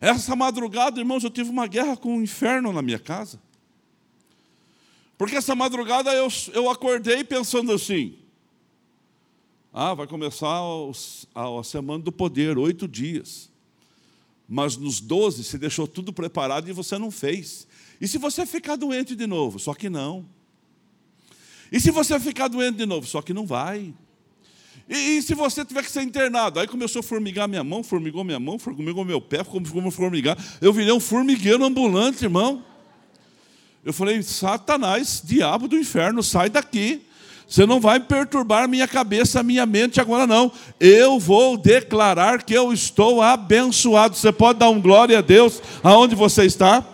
Essa 0.00 0.34
madrugada, 0.34 0.98
irmãos, 0.98 1.22
eu 1.22 1.30
tive 1.30 1.50
uma 1.50 1.66
guerra 1.66 1.94
com 1.94 2.16
o 2.16 2.22
inferno 2.22 2.72
na 2.72 2.80
minha 2.80 2.98
casa. 2.98 3.38
Porque 5.18 5.36
essa 5.36 5.54
madrugada 5.54 6.10
eu, 6.14 6.28
eu 6.54 6.70
acordei 6.70 7.22
pensando 7.22 7.70
assim: 7.70 8.16
ah, 9.70 9.92
vai 9.92 10.06
começar 10.06 10.58
a, 11.34 11.60
a 11.60 11.62
semana 11.62 12.02
do 12.02 12.10
poder, 12.10 12.56
oito 12.56 12.88
dias 12.88 13.52
mas 14.48 14.76
nos 14.76 15.00
12 15.00 15.44
você 15.44 15.58
deixou 15.58 15.86
tudo 15.86 16.12
preparado 16.12 16.68
e 16.68 16.72
você 16.72 16.98
não 16.98 17.10
fez. 17.10 17.66
E 18.00 18.06
se 18.06 18.18
você 18.18 18.44
ficar 18.44 18.76
doente 18.76 19.14
de 19.14 19.26
novo? 19.26 19.58
Só 19.58 19.74
que 19.74 19.88
não. 19.88 20.26
E 21.72 21.80
se 21.80 21.90
você 21.90 22.20
ficar 22.20 22.48
doente 22.48 22.76
de 22.76 22.86
novo? 22.86 23.06
Só 23.06 23.22
que 23.22 23.32
não 23.32 23.46
vai. 23.46 23.94
E, 24.88 25.16
e, 25.16 25.22
se 25.22 25.34
você 25.34 25.64
tiver 25.64 25.82
que 25.82 25.90
ser 25.90 26.02
internado? 26.02 26.60
Aí 26.60 26.66
começou 26.66 27.00
a 27.00 27.02
formigar 27.02 27.48
minha 27.48 27.64
mão, 27.64 27.82
formigou 27.82 28.22
minha 28.22 28.38
mão, 28.38 28.58
formigou 28.58 29.04
meu 29.04 29.20
pé, 29.20 29.42
ficou 29.42 29.90
formigar. 29.90 30.36
Eu 30.60 30.72
virei 30.72 30.92
um 30.92 31.00
formigueiro 31.00 31.64
ambulante, 31.64 32.24
irmão. 32.24 32.62
Eu 33.84 33.92
falei, 33.92 34.22
Satanás, 34.22 35.22
diabo 35.24 35.68
do 35.68 35.76
inferno, 35.76 36.22
sai 36.22 36.50
daqui. 36.50 37.02
Você 37.46 37.66
não 37.66 37.78
vai 37.78 38.00
perturbar 38.00 38.68
minha 38.68 38.88
cabeça, 38.88 39.42
minha 39.42 39.66
mente 39.66 40.00
agora, 40.00 40.26
não. 40.26 40.50
Eu 40.80 41.18
vou 41.18 41.56
declarar 41.56 42.42
que 42.42 42.54
eu 42.54 42.72
estou 42.72 43.20
abençoado. 43.20 44.16
Você 44.16 44.32
pode 44.32 44.58
dar 44.58 44.70
um 44.70 44.80
glória 44.80 45.18
a 45.18 45.22
Deus 45.22 45.62
aonde 45.82 46.14
você 46.14 46.44
está? 46.44 46.84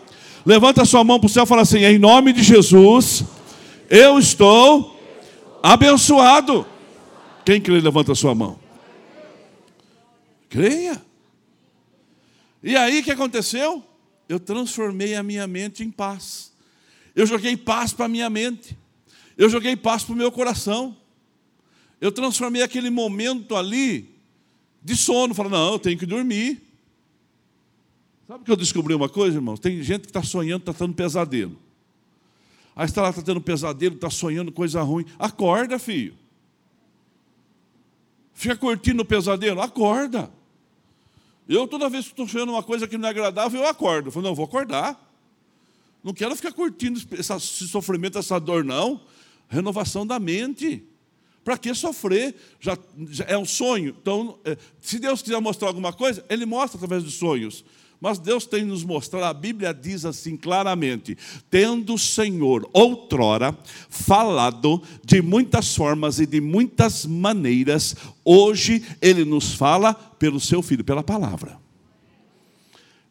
Levanta 0.44 0.84
sua 0.84 1.04
mão 1.04 1.18
para 1.18 1.26
o 1.26 1.30
céu 1.30 1.44
e 1.44 1.46
fala 1.46 1.62
assim: 1.62 1.84
em 1.84 1.98
nome 1.98 2.32
de 2.32 2.42
Jesus, 2.42 3.24
eu 3.88 4.18
estou 4.18 4.98
abençoado. 5.62 6.66
Quem 7.44 7.60
crê, 7.60 7.80
levanta 7.80 8.14
sua 8.14 8.34
mão. 8.34 8.58
Creia. 10.48 11.00
E 12.62 12.76
aí 12.76 13.00
o 13.00 13.04
que 13.04 13.12
aconteceu? 13.12 13.82
Eu 14.28 14.38
transformei 14.38 15.14
a 15.14 15.22
minha 15.22 15.46
mente 15.46 15.82
em 15.82 15.90
paz. 15.90 16.52
Eu 17.14 17.26
joguei 17.26 17.56
paz 17.56 17.92
para 17.92 18.06
a 18.06 18.08
minha 18.08 18.28
mente. 18.28 18.76
Eu 19.40 19.48
joguei 19.48 19.74
paz 19.74 20.04
para 20.04 20.12
o 20.12 20.16
meu 20.16 20.30
coração. 20.30 20.94
Eu 21.98 22.12
transformei 22.12 22.60
aquele 22.60 22.90
momento 22.90 23.56
ali 23.56 24.14
de 24.82 24.94
sono. 24.94 25.32
Falei, 25.34 25.50
não, 25.50 25.72
eu 25.72 25.78
tenho 25.78 25.98
que 25.98 26.04
dormir. 26.04 26.60
Sabe 28.28 28.44
que 28.44 28.50
eu 28.50 28.56
descobri 28.56 28.92
uma 28.92 29.08
coisa, 29.08 29.38
irmão? 29.38 29.56
Tem 29.56 29.82
gente 29.82 30.02
que 30.02 30.08
está 30.08 30.22
sonhando, 30.22 30.60
está 30.60 30.74
tendo 30.74 30.92
pesadelo. 30.92 31.58
Aí 32.76 32.84
está 32.84 33.00
lá, 33.00 33.08
está 33.08 33.22
tendo 33.22 33.40
pesadelo, 33.40 33.94
está 33.94 34.10
sonhando 34.10 34.52
coisa 34.52 34.82
ruim. 34.82 35.06
Acorda, 35.18 35.78
filho. 35.78 36.14
Fica 38.34 38.54
curtindo 38.54 39.00
o 39.00 39.06
pesadelo? 39.06 39.62
Acorda. 39.62 40.30
Eu, 41.48 41.66
toda 41.66 41.88
vez 41.88 42.04
que 42.04 42.10
estou 42.10 42.28
sonhando 42.28 42.52
uma 42.52 42.62
coisa 42.62 42.86
que 42.86 42.98
não 42.98 43.08
é 43.08 43.10
agradável, 43.10 43.62
eu 43.62 43.66
acordo. 43.66 44.08
Eu 44.08 44.12
falo, 44.12 44.26
não, 44.26 44.34
vou 44.34 44.44
acordar. 44.44 45.02
Não 46.04 46.12
quero 46.12 46.36
ficar 46.36 46.52
curtindo 46.52 47.00
esse 47.12 47.68
sofrimento, 47.68 48.18
essa 48.18 48.38
dor, 48.38 48.62
não 48.62 49.00
renovação 49.50 50.06
da 50.06 50.18
mente. 50.18 50.82
Para 51.44 51.58
que 51.58 51.74
sofrer? 51.74 52.34
Já, 52.60 52.78
já, 53.10 53.24
é 53.24 53.36
um 53.36 53.44
sonho. 53.44 53.94
Então, 54.00 54.38
é, 54.44 54.56
se 54.80 54.98
Deus 54.98 55.20
quiser 55.20 55.40
mostrar 55.40 55.68
alguma 55.68 55.92
coisa, 55.92 56.24
Ele 56.30 56.46
mostra 56.46 56.78
através 56.78 57.02
dos 57.02 57.14
sonhos. 57.14 57.64
Mas 58.00 58.18
Deus 58.18 58.46
tem 58.46 58.64
nos 58.64 58.82
mostrado, 58.82 59.26
a 59.26 59.34
Bíblia 59.34 59.74
diz 59.74 60.06
assim 60.06 60.34
claramente: 60.34 61.18
tendo 61.50 61.94
o 61.94 61.98
Senhor 61.98 62.66
outrora 62.72 63.56
falado 63.90 64.82
de 65.04 65.20
muitas 65.20 65.74
formas 65.74 66.18
e 66.18 66.24
de 66.24 66.40
muitas 66.40 67.04
maneiras, 67.04 67.94
hoje 68.24 68.82
Ele 69.02 69.24
nos 69.24 69.52
fala 69.52 69.92
pelo 69.92 70.40
seu 70.40 70.62
Filho, 70.62 70.82
pela 70.82 71.02
palavra. 71.02 71.59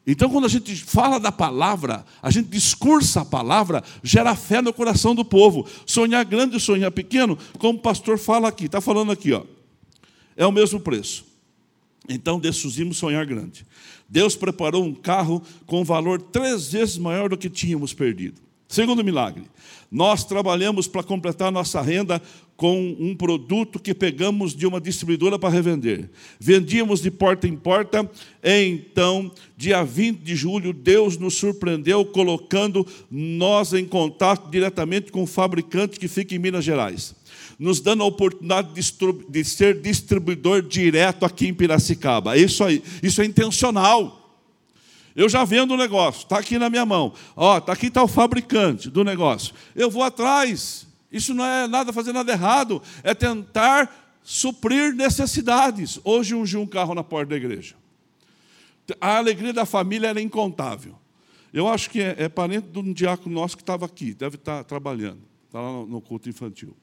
Então, 0.07 0.29
quando 0.29 0.45
a 0.45 0.49
gente 0.49 0.75
fala 0.75 1.19
da 1.19 1.31
palavra, 1.31 2.05
a 2.21 2.31
gente 2.31 2.49
discursa 2.49 3.21
a 3.21 3.25
palavra, 3.25 3.83
gera 4.01 4.35
fé 4.35 4.61
no 4.61 4.73
coração 4.73 5.13
do 5.13 5.23
povo. 5.23 5.67
Sonhar 5.85 6.25
grande 6.25 6.57
e 6.57 6.59
sonhar 6.59 6.91
pequeno, 6.91 7.37
como 7.59 7.77
o 7.77 7.81
pastor 7.81 8.17
fala 8.17 8.47
aqui, 8.47 8.65
está 8.65 8.81
falando 8.81 9.11
aqui, 9.11 9.33
ó, 9.33 9.43
é 10.35 10.45
o 10.45 10.51
mesmo 10.51 10.79
preço. 10.79 11.25
Então 12.07 12.39
decidimos 12.39 12.97
sonhar 12.97 13.25
grande. 13.25 13.65
Deus 14.09 14.35
preparou 14.35 14.83
um 14.83 14.95
carro 14.95 15.43
com 15.67 15.83
valor 15.83 16.19
três 16.19 16.71
vezes 16.71 16.97
maior 16.97 17.29
do 17.29 17.37
que 17.37 17.49
tínhamos 17.49 17.93
perdido. 17.93 18.41
Segundo 18.69 19.03
milagre, 19.03 19.45
nós 19.91 20.23
trabalhamos 20.23 20.87
para 20.87 21.01
completar 21.01 21.51
nossa 21.51 21.81
renda 21.81 22.21
com 22.55 22.95
um 22.99 23.15
produto 23.15 23.79
que 23.79 23.95
pegamos 23.95 24.53
de 24.53 24.67
uma 24.67 24.79
distribuidora 24.79 25.39
para 25.39 25.49
revender. 25.49 26.07
Vendíamos 26.39 27.01
de 27.01 27.09
porta 27.09 27.47
em 27.47 27.55
porta. 27.55 28.07
Então, 28.43 29.31
dia 29.57 29.83
20 29.83 30.19
de 30.19 30.35
julho, 30.35 30.71
Deus 30.71 31.17
nos 31.17 31.33
surpreendeu 31.33 32.05
colocando 32.05 32.85
nós 33.09 33.73
em 33.73 33.85
contato 33.85 34.51
diretamente 34.51 35.11
com 35.11 35.23
o 35.23 35.27
fabricante 35.27 35.99
que 35.99 36.07
fica 36.07 36.35
em 36.35 36.39
Minas 36.39 36.63
Gerais 36.63 37.17
nos 37.57 37.81
dando 37.81 38.03
a 38.03 38.05
oportunidade 38.05 38.69
de 38.73 39.43
ser 39.43 39.81
distribuidor 39.81 40.61
direto 40.61 41.25
aqui 41.25 41.45
em 41.45 41.53
Piracicaba. 41.53 42.37
Isso 42.37 42.63
aí, 42.63 42.81
isso 43.03 43.21
é 43.21 43.25
intencional. 43.25 44.18
Eu 45.19 45.27
já 45.27 45.43
vendo 45.43 45.73
o 45.73 45.77
negócio, 45.77 46.21
está 46.21 46.39
aqui 46.39 46.57
na 46.57 46.69
minha 46.69 46.85
mão. 46.85 47.13
Ó, 47.35 47.57
está 47.57 47.73
aqui 47.73 47.87
está 47.87 48.01
o 48.01 48.07
fabricante 48.07 48.89
do 48.89 49.03
negócio. 49.03 49.53
Eu 49.75 49.91
vou 49.91 50.01
atrás. 50.01 50.87
Isso 51.11 51.33
não 51.33 51.43
é 51.43 51.67
nada 51.67 51.91
fazer 51.91 52.13
nada 52.13 52.31
errado, 52.31 52.81
é 53.03 53.13
tentar 53.13 54.17
suprir 54.23 54.95
necessidades. 54.95 55.99
Hoje 56.05 56.33
ungi 56.33 56.55
um 56.55 56.65
carro 56.65 56.95
na 56.95 57.03
porta 57.03 57.31
da 57.31 57.35
igreja. 57.35 57.75
A 59.01 59.17
alegria 59.17 59.51
da 59.51 59.65
família 59.65 60.07
era 60.07 60.21
incontável. 60.21 60.95
Eu 61.51 61.67
acho 61.67 61.89
que 61.89 62.01
é, 62.01 62.15
é 62.17 62.29
parente 62.29 62.69
de 62.69 62.79
um 62.79 62.93
diácono 62.93 63.35
nosso 63.35 63.57
que 63.57 63.63
estava 63.63 63.85
aqui, 63.85 64.13
deve 64.13 64.37
estar 64.37 64.63
trabalhando, 64.63 65.19
está 65.47 65.59
lá 65.59 65.85
no 65.85 65.99
culto 65.99 66.29
infantil. 66.29 66.77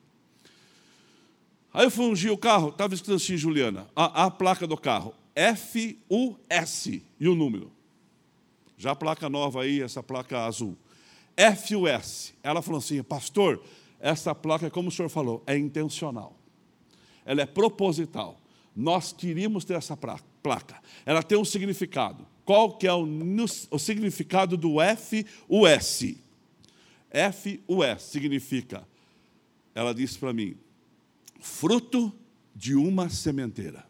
Aí 1.72 1.86
eu 1.86 1.90
fui 1.90 2.04
ungir 2.04 2.30
o 2.30 2.36
carro, 2.36 2.68
estava 2.68 2.92
escrito 2.92 3.16
assim, 3.16 3.38
Juliana, 3.38 3.86
a, 3.96 4.26
a 4.26 4.30
placa 4.30 4.66
do 4.66 4.76
carro, 4.76 5.14
F-U-S, 5.34 7.02
e 7.18 7.28
o 7.28 7.34
número. 7.34 7.75
Já 8.76 8.92
a 8.92 8.96
placa 8.96 9.28
nova 9.28 9.62
aí, 9.62 9.80
essa 9.82 10.02
placa 10.02 10.44
azul. 10.44 10.76
F-U-S. 11.36 12.34
Ela 12.42 12.62
falou 12.62 12.78
assim, 12.78 13.02
pastor, 13.02 13.62
essa 13.98 14.34
placa, 14.34 14.70
como 14.70 14.88
o 14.88 14.92
senhor 14.92 15.08
falou, 15.08 15.42
é 15.46 15.56
intencional. 15.56 16.38
Ela 17.24 17.42
é 17.42 17.46
proposital. 17.46 18.40
Nós 18.74 19.12
queríamos 19.12 19.64
ter 19.64 19.74
essa 19.74 19.96
placa. 19.96 20.80
Ela 21.04 21.22
tem 21.22 21.38
um 21.38 21.44
significado. 21.44 22.26
Qual 22.44 22.76
que 22.76 22.86
é 22.86 22.92
o, 22.92 23.06
o 23.70 23.78
significado 23.78 24.56
do 24.56 24.80
F-U-S? 24.80 26.22
F-U-S 27.10 28.10
significa, 28.10 28.86
ela 29.74 29.94
disse 29.94 30.18
para 30.18 30.32
mim, 30.32 30.56
fruto 31.40 32.12
de 32.54 32.74
uma 32.74 33.08
sementeira. 33.08 33.86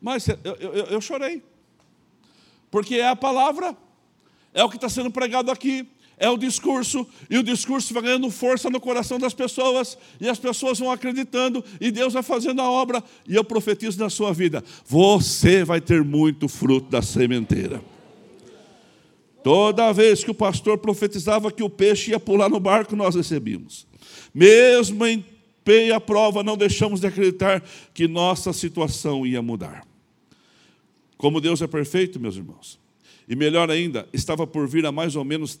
Mas 0.00 0.28
eu, 0.28 0.36
eu, 0.60 0.72
eu, 0.72 1.00
chorei, 1.00 1.42
porque 2.76 2.96
é 2.96 3.08
a 3.08 3.16
palavra, 3.16 3.74
é 4.52 4.62
o 4.62 4.68
que 4.68 4.76
está 4.76 4.86
sendo 4.86 5.10
pregado 5.10 5.50
aqui, 5.50 5.88
é 6.18 6.28
o 6.28 6.36
discurso, 6.36 7.06
e 7.30 7.38
o 7.38 7.42
discurso 7.42 7.94
vai 7.94 8.02
ganhando 8.02 8.30
força 8.30 8.68
no 8.68 8.78
coração 8.78 9.18
das 9.18 9.32
pessoas, 9.32 9.96
e 10.20 10.28
as 10.28 10.38
pessoas 10.38 10.78
vão 10.78 10.90
acreditando, 10.90 11.64
e 11.80 11.90
Deus 11.90 12.12
vai 12.12 12.22
fazendo 12.22 12.60
a 12.60 12.70
obra, 12.70 13.02
e 13.26 13.34
eu 13.34 13.42
profetizo 13.42 13.98
na 13.98 14.10
sua 14.10 14.30
vida: 14.30 14.62
você 14.84 15.64
vai 15.64 15.80
ter 15.80 16.04
muito 16.04 16.48
fruto 16.48 16.90
da 16.90 17.00
sementeira. 17.00 17.80
Toda 19.42 19.90
vez 19.90 20.22
que 20.22 20.30
o 20.30 20.34
pastor 20.34 20.76
profetizava 20.76 21.50
que 21.50 21.62
o 21.62 21.70
peixe 21.70 22.10
ia 22.10 22.20
pular 22.20 22.50
no 22.50 22.60
barco, 22.60 22.94
nós 22.94 23.14
recebíamos. 23.14 23.86
Mesmo 24.34 25.06
em 25.06 25.24
peia 25.64 25.98
prova, 25.98 26.42
não 26.42 26.58
deixamos 26.58 27.00
de 27.00 27.06
acreditar 27.06 27.64
que 27.94 28.06
nossa 28.06 28.52
situação 28.52 29.26
ia 29.26 29.40
mudar. 29.40 29.95
Como 31.16 31.40
Deus 31.40 31.62
é 31.62 31.66
perfeito, 31.66 32.20
meus 32.20 32.36
irmãos. 32.36 32.78
E 33.28 33.34
melhor 33.34 33.70
ainda, 33.70 34.08
estava 34.12 34.46
por 34.46 34.68
vir 34.68 34.86
há 34.86 34.92
mais 34.92 35.16
ou 35.16 35.24
menos 35.24 35.58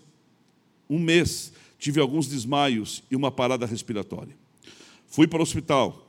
um 0.88 0.98
mês, 0.98 1.52
tive 1.78 2.00
alguns 2.00 2.28
desmaios 2.28 3.02
e 3.10 3.16
uma 3.16 3.30
parada 3.30 3.66
respiratória. 3.66 4.36
Fui 5.06 5.26
para 5.26 5.40
o 5.40 5.42
hospital. 5.42 6.06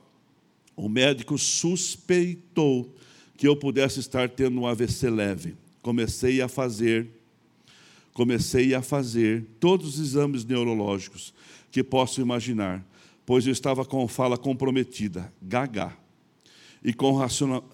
O 0.76 0.88
médico 0.88 1.36
suspeitou 1.36 2.94
que 3.36 3.48
eu 3.48 3.56
pudesse 3.56 4.00
estar 4.00 4.28
tendo 4.28 4.60
um 4.60 4.66
AVC 4.66 5.10
leve. 5.10 5.56
Comecei 5.82 6.40
a 6.40 6.48
fazer, 6.48 7.08
comecei 8.12 8.74
a 8.74 8.82
fazer 8.82 9.44
todos 9.58 9.94
os 9.94 10.00
exames 10.00 10.44
neurológicos 10.44 11.34
que 11.70 11.82
posso 11.82 12.20
imaginar, 12.20 12.84
pois 13.26 13.46
eu 13.46 13.52
estava 13.52 13.84
com 13.84 14.06
fala 14.08 14.36
comprometida, 14.36 15.32
gaga, 15.40 15.96
e 16.82 16.92
com 16.92 17.12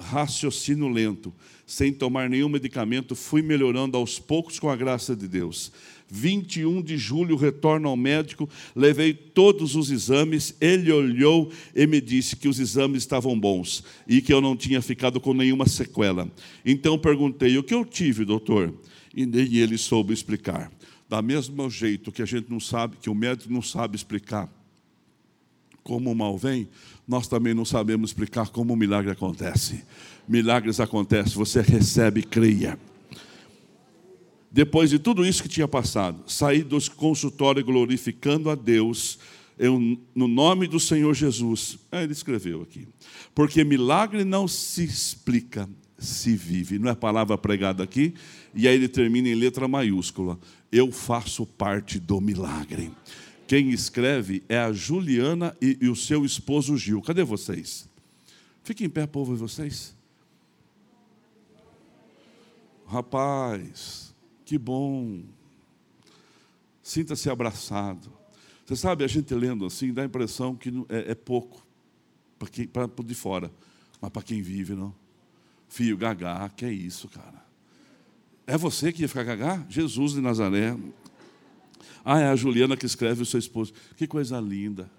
raciocínio 0.00 0.88
lento, 0.88 1.32
sem 1.66 1.92
tomar 1.92 2.28
nenhum 2.28 2.48
medicamento, 2.48 3.14
fui 3.14 3.42
melhorando 3.42 3.96
aos 3.96 4.18
poucos 4.18 4.58
com 4.58 4.68
a 4.68 4.76
graça 4.76 5.14
de 5.14 5.28
Deus. 5.28 5.72
21 6.10 6.82
de 6.82 6.96
julho, 6.96 7.36
retorno 7.36 7.88
ao 7.88 7.96
médico, 7.96 8.48
levei 8.76 9.14
todos 9.14 9.74
os 9.74 9.90
exames, 9.90 10.54
ele 10.60 10.92
olhou 10.92 11.50
e 11.74 11.86
me 11.86 12.00
disse 12.00 12.36
que 12.36 12.48
os 12.48 12.60
exames 12.60 12.98
estavam 12.98 13.38
bons 13.38 13.82
e 14.06 14.20
que 14.20 14.32
eu 14.32 14.40
não 14.40 14.56
tinha 14.56 14.82
ficado 14.82 15.20
com 15.20 15.32
nenhuma 15.32 15.66
sequela. 15.66 16.30
Então 16.64 16.98
perguntei: 16.98 17.56
o 17.56 17.62
que 17.62 17.74
eu 17.74 17.84
tive, 17.84 18.24
doutor? 18.24 18.72
E 19.14 19.24
nem 19.26 19.56
ele 19.56 19.78
soube 19.78 20.12
explicar. 20.12 20.70
Da 21.08 21.22
mesmo 21.22 21.68
jeito 21.70 22.12
que 22.12 22.22
a 22.22 22.26
gente 22.26 22.50
não 22.50 22.60
sabe, 22.60 22.96
que 22.96 23.10
o 23.10 23.14
médico 23.14 23.52
não 23.52 23.62
sabe 23.62 23.96
explicar 23.96 24.50
como 25.85 26.11
o 26.11 26.14
mal 26.14 26.37
vem, 26.37 26.68
nós 27.07 27.29
também 27.29 27.55
não 27.55 27.64
sabemos 27.64 28.11
explicar 28.11 28.49
como 28.49 28.73
o 28.73 28.77
milagre 28.77 29.12
acontece. 29.12 29.85
Milagres 30.27 30.81
acontecem, 30.81 31.35
você 31.35 31.61
recebe, 31.61 32.23
creia. 32.23 32.77
Depois 34.51 34.90
de 34.90 34.99
tudo 34.99 35.25
isso 35.25 35.42
que 35.42 35.49
tinha 35.49 35.68
passado, 35.68 36.23
saí 36.27 36.62
do 36.62 36.79
consultório 36.92 37.64
glorificando 37.64 38.51
a 38.51 38.55
Deus, 38.55 39.18
eu, 39.57 39.79
no 40.14 40.27
nome 40.27 40.66
do 40.66 40.81
Senhor 40.81 41.14
Jesus. 41.14 41.79
É, 41.92 42.03
ele 42.03 42.12
escreveu 42.12 42.62
aqui. 42.62 42.88
Porque 43.35 43.62
milagre 43.62 44.25
não 44.25 44.49
se 44.49 44.83
explica, 44.83 45.68
se 45.97 46.35
vive. 46.35 46.79
Não 46.79 46.90
é 46.90 46.94
palavra 46.94 47.38
pregada 47.38 47.85
aqui? 47.85 48.14
E 48.55 48.66
aí 48.66 48.75
ele 48.75 48.88
termina 48.88 49.29
em 49.29 49.35
letra 49.35 49.68
maiúscula 49.68 50.38
eu 50.75 50.90
faço 50.90 51.47
parte 51.47 52.01
do 52.01 52.20
milagre. 52.20 52.90
Quem 53.46 53.70
escreve 53.70 54.42
é 54.48 54.59
a 54.59 54.72
Juliana 54.72 55.57
e, 55.61 55.78
e 55.80 55.88
o 55.88 55.96
seu 55.96 56.24
esposo 56.24 56.76
Gil. 56.76 57.02
Cadê 57.02 57.22
vocês? 57.22 57.88
Fiquem 58.62 58.87
em 58.87 58.90
pé, 58.90 59.07
povo, 59.07 59.35
e 59.35 59.37
vocês. 59.37 59.94
Rapaz, 62.87 64.14
que 64.44 64.57
bom. 64.57 65.22
Sinta-se 66.83 67.28
abraçado. 67.28 68.12
Você 68.64 68.76
sabe, 68.76 69.04
a 69.04 69.07
gente 69.07 69.35
lendo 69.35 69.66
assim, 69.66 69.92
dá 69.92 70.02
a 70.02 70.07
impressão 70.07 70.54
que 70.54 70.70
é, 70.88 71.12
é 71.12 71.14
pouco 71.14 71.66
para 72.38 72.88
de 73.04 73.14
fora, 73.14 73.50
mas 74.00 74.11
para 74.11 74.22
quem 74.22 74.40
vive, 74.40 74.74
não. 74.74 74.94
Fio, 75.68 75.96
gagá, 75.96 76.48
que 76.50 76.64
é 76.64 76.72
isso, 76.72 77.09
cara. 77.09 77.44
É 78.46 78.57
você 78.57 78.92
que 78.92 79.02
ia 79.02 79.09
ficar 79.09 79.24
gagá? 79.24 79.64
Jesus 79.68 80.12
de 80.12 80.20
Nazaré. 80.20 80.76
Ah, 82.04 82.20
é 82.20 82.28
a 82.28 82.36
Juliana 82.36 82.76
que 82.76 82.84
escreve 82.84 83.22
o 83.22 83.26
seu 83.26 83.38
esposo. 83.38 83.72
Que 83.96 84.06
coisa 84.06 84.38
linda. 84.38 84.90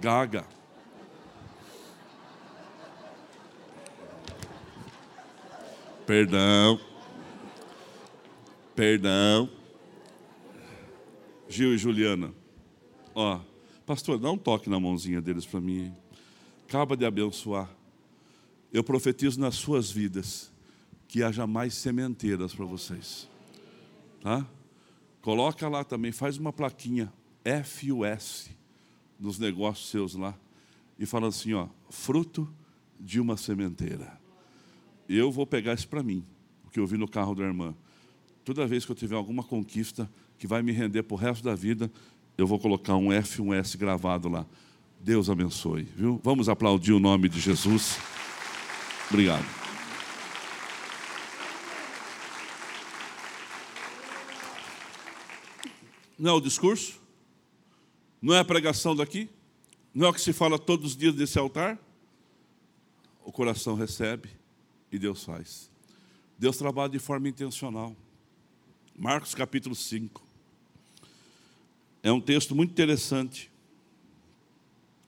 Gaga. 0.00 0.46
Perdão. 6.06 6.80
Perdão. 8.74 9.50
Gil 11.48 11.74
e 11.74 11.78
Juliana. 11.78 12.32
Ó, 13.14 13.40
pastor, 13.84 14.18
dá 14.18 14.30
um 14.30 14.38
toque 14.38 14.70
na 14.70 14.80
mãozinha 14.80 15.20
deles 15.20 15.44
para 15.44 15.60
mim. 15.60 15.94
Acaba 16.66 16.96
de 16.96 17.04
abençoar 17.04 17.68
eu 18.72 18.82
profetizo 18.82 19.38
nas 19.38 19.56
suas 19.56 19.90
vidas 19.90 20.50
que 21.12 21.22
haja 21.22 21.46
mais 21.46 21.74
sementeiras 21.74 22.54
para 22.54 22.64
vocês. 22.64 23.28
Tá? 24.22 24.46
Coloca 25.20 25.68
lá 25.68 25.84
também, 25.84 26.10
faz 26.10 26.38
uma 26.38 26.54
plaquinha 26.54 27.12
FUS 27.66 28.48
nos 29.20 29.38
negócios 29.38 29.90
seus 29.90 30.14
lá 30.14 30.34
e 30.98 31.04
fala 31.04 31.28
assim, 31.28 31.52
ó, 31.52 31.68
fruto 31.90 32.50
de 32.98 33.20
uma 33.20 33.36
sementeira. 33.36 34.18
Eu 35.06 35.30
vou 35.30 35.46
pegar 35.46 35.74
isso 35.74 35.86
para 35.86 36.02
mim, 36.02 36.24
porque 36.62 36.80
eu 36.80 36.86
vi 36.86 36.96
no 36.96 37.06
carro 37.06 37.34
da 37.34 37.44
irmã. 37.44 37.74
Toda 38.42 38.66
vez 38.66 38.86
que 38.86 38.92
eu 38.92 38.96
tiver 38.96 39.14
alguma 39.14 39.42
conquista 39.42 40.10
que 40.38 40.46
vai 40.46 40.62
me 40.62 40.72
render 40.72 41.02
para 41.02 41.14
o 41.14 41.18
resto 41.18 41.44
da 41.44 41.54
vida, 41.54 41.92
eu 42.38 42.46
vou 42.46 42.58
colocar 42.58 42.96
um 42.96 43.12
F, 43.12 43.42
um 43.42 43.52
S 43.52 43.76
gravado 43.76 44.30
lá. 44.30 44.46
Deus 44.98 45.28
abençoe, 45.28 45.82
viu? 45.94 46.18
Vamos 46.24 46.48
aplaudir 46.48 46.94
o 46.94 46.98
nome 46.98 47.28
de 47.28 47.38
Jesus. 47.38 47.98
Obrigado. 49.10 49.61
Não 56.22 56.30
é 56.30 56.34
o 56.34 56.40
discurso? 56.40 57.02
Não 58.22 58.32
é 58.32 58.38
a 58.38 58.44
pregação 58.44 58.94
daqui? 58.94 59.28
Não 59.92 60.06
é 60.06 60.10
o 60.10 60.14
que 60.14 60.20
se 60.20 60.32
fala 60.32 60.56
todos 60.56 60.92
os 60.92 60.96
dias 60.96 61.16
desse 61.16 61.36
altar? 61.36 61.76
O 63.24 63.32
coração 63.32 63.74
recebe 63.74 64.28
e 64.92 65.00
Deus 65.00 65.24
faz. 65.24 65.68
Deus 66.38 66.56
trabalha 66.56 66.90
de 66.90 67.00
forma 67.00 67.28
intencional. 67.28 67.96
Marcos 68.96 69.34
capítulo 69.34 69.74
5. 69.74 70.22
É 72.04 72.12
um 72.12 72.20
texto 72.20 72.54
muito 72.54 72.70
interessante, 72.70 73.50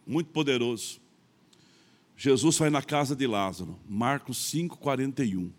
muito 0.05 0.31
poderoso. 0.31 1.01
Jesus 2.17 2.59
vai 2.59 2.71
na 2.71 2.83
casa 2.83 3.15
de 3.15 3.29
Lázaro, 3.29 3.79
Marcos 3.89 4.37
5, 4.51 4.79
41. 4.79 5.53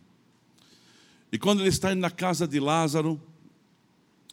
E 1.31 1.39
quando 1.39 1.61
ele 1.61 1.69
está 1.69 1.93
indo 1.93 2.01
na 2.01 2.11
casa 2.11 2.45
de 2.45 2.59
Lázaro, 2.59 3.21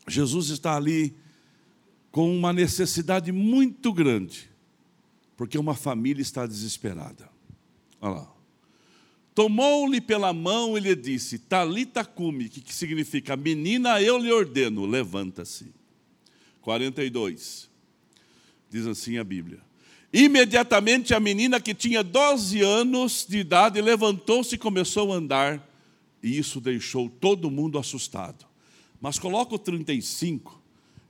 Jesus 0.08 0.48
está 0.48 0.76
ali 0.76 1.14
com 2.10 2.34
uma 2.36 2.52
necessidade 2.52 3.32
muito 3.32 3.92
grande, 3.92 4.50
porque 5.36 5.56
uma 5.56 5.74
família 5.74 6.22
está 6.22 6.46
desesperada. 6.46 7.28
Olha 8.00 8.14
lá. 8.14 8.32
Tomou-lhe 9.34 10.00
pela 10.00 10.32
mão 10.32 10.76
e 10.76 10.80
lhe 10.80 10.94
disse: 10.94 11.38
Talita 11.38 12.04
cumi, 12.04 12.48
que 12.48 12.74
significa 12.74 13.34
menina, 13.34 14.00
eu 14.02 14.18
lhe 14.18 14.30
ordeno, 14.30 14.84
levanta-se. 14.84 15.72
42. 16.60 17.70
Diz 18.68 18.86
assim 18.86 19.16
a 19.18 19.24
Bíblia. 19.24 19.60
Imediatamente 20.12 21.14
a 21.14 21.20
menina 21.20 21.58
que 21.58 21.74
tinha 21.74 22.02
12 22.02 22.60
anos 22.60 23.26
de 23.26 23.38
idade 23.38 23.80
levantou-se 23.80 24.54
e 24.54 24.58
começou 24.58 25.10
a 25.10 25.16
andar, 25.16 25.66
e 26.22 26.36
isso 26.36 26.60
deixou 26.60 27.08
todo 27.08 27.50
mundo 27.50 27.78
assustado. 27.78 28.51
Mas 29.02 29.18
coloca 29.18 29.52
o 29.52 29.58
35 29.58 30.62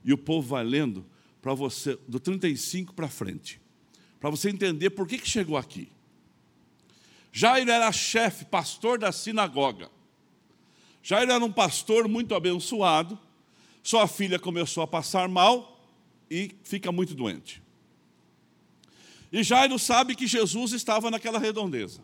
e 0.03 0.11
o 0.11 0.17
povo 0.17 0.49
vai 0.49 0.63
lendo 0.63 1.05
para 1.39 1.53
você, 1.53 1.95
do 2.07 2.19
35 2.19 2.91
para 2.91 3.07
frente, 3.07 3.61
para 4.19 4.31
você 4.31 4.49
entender 4.49 4.89
por 4.89 5.07
que, 5.07 5.19
que 5.19 5.29
chegou 5.29 5.55
aqui. 5.55 5.91
Jairo 7.31 7.69
era 7.69 7.91
chefe, 7.91 8.45
pastor 8.45 8.97
da 8.97 9.11
sinagoga. 9.11 9.91
Jairo 11.03 11.31
era 11.31 11.45
um 11.45 11.51
pastor 11.51 12.07
muito 12.07 12.33
abençoado. 12.33 13.17
Sua 13.83 14.07
filha 14.07 14.39
começou 14.39 14.81
a 14.81 14.87
passar 14.87 15.29
mal 15.29 15.79
e 16.31 16.55
fica 16.63 16.91
muito 16.91 17.13
doente. 17.13 17.61
E 19.31 19.43
Jairo 19.43 19.77
sabe 19.77 20.15
que 20.15 20.25
Jesus 20.25 20.71
estava 20.71 21.11
naquela 21.11 21.37
redondeza. 21.37 22.03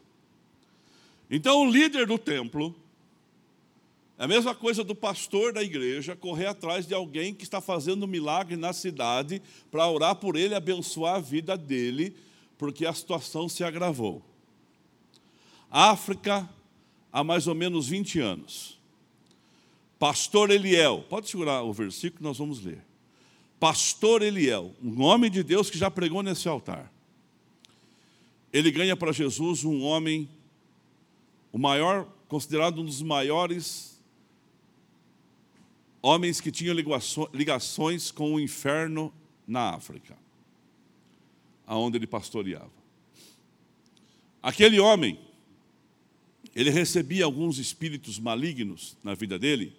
Então 1.32 1.62
o 1.62 1.71
líder 1.71 2.06
do 2.06 2.19
templo, 2.19 2.75
é 4.19 4.25
a 4.25 4.27
mesma 4.27 4.53
coisa 4.53 4.84
do 4.84 4.93
pastor 4.93 5.53
da 5.53 5.63
igreja, 5.63 6.13
correr 6.13 6.47
atrás 6.47 6.86
de 6.86 6.93
alguém 6.93 7.34
que 7.34 7.43
está 7.45 7.62
fazendo 7.62 8.03
um 8.03 8.08
milagre 8.08 8.58
na 8.58 8.73
cidade 8.73 9.41
para 9.71 9.89
orar 9.89 10.13
por 10.13 10.36
ele, 10.36 10.53
abençoar 10.53 11.15
a 11.15 11.19
vida 11.21 11.58
dele, 11.58 12.13
porque 12.58 12.86
a 12.86 12.93
situação 12.93 13.47
se 13.47 13.63
agravou. 13.63 14.21
África, 15.71 16.49
há 17.13 17.23
mais 17.23 17.47
ou 17.47 17.55
menos 17.55 17.88
20 17.88 18.19
anos. 18.19 18.77
Pastor 19.97 20.51
Eliel, 20.51 21.05
pode 21.08 21.29
segurar 21.29 21.63
o 21.63 21.71
versículo, 21.71 22.21
nós 22.21 22.38
vamos 22.38 22.62
ler. 22.62 22.84
Pastor 23.58 24.21
Eliel, 24.21 24.75
um 24.84 25.01
homem 25.01 25.32
de 25.32 25.43
Deus 25.43 25.69
que 25.69 25.77
já 25.77 25.89
pregou 25.89 26.21
nesse 26.21 26.49
altar. 26.49 26.91
Ele 28.51 28.69
ganha 28.69 28.97
para 28.97 29.13
Jesus 29.13 29.63
um 29.63 29.82
homem, 29.82 30.27
o 31.53 31.58
maior, 31.58 32.05
considerado 32.27 32.82
um 32.82 32.86
dos 32.86 33.01
maiores 33.01 33.88
homens 36.01 36.39
que 36.39 36.51
tinham 36.51 36.75
ligações 37.33 38.12
com 38.12 38.35
o 38.35 38.39
inferno 38.39 39.13
na 39.47 39.71
África, 39.71 40.17
aonde 41.65 41.97
ele 41.97 42.07
pastoreava. 42.07 42.71
Aquele 44.41 44.79
homem 44.79 45.19
ele 46.55 46.69
recebia 46.69 47.25
alguns 47.25 47.57
espíritos 47.57 48.19
malignos 48.19 48.97
na 49.03 49.13
vida 49.13 49.38
dele 49.38 49.73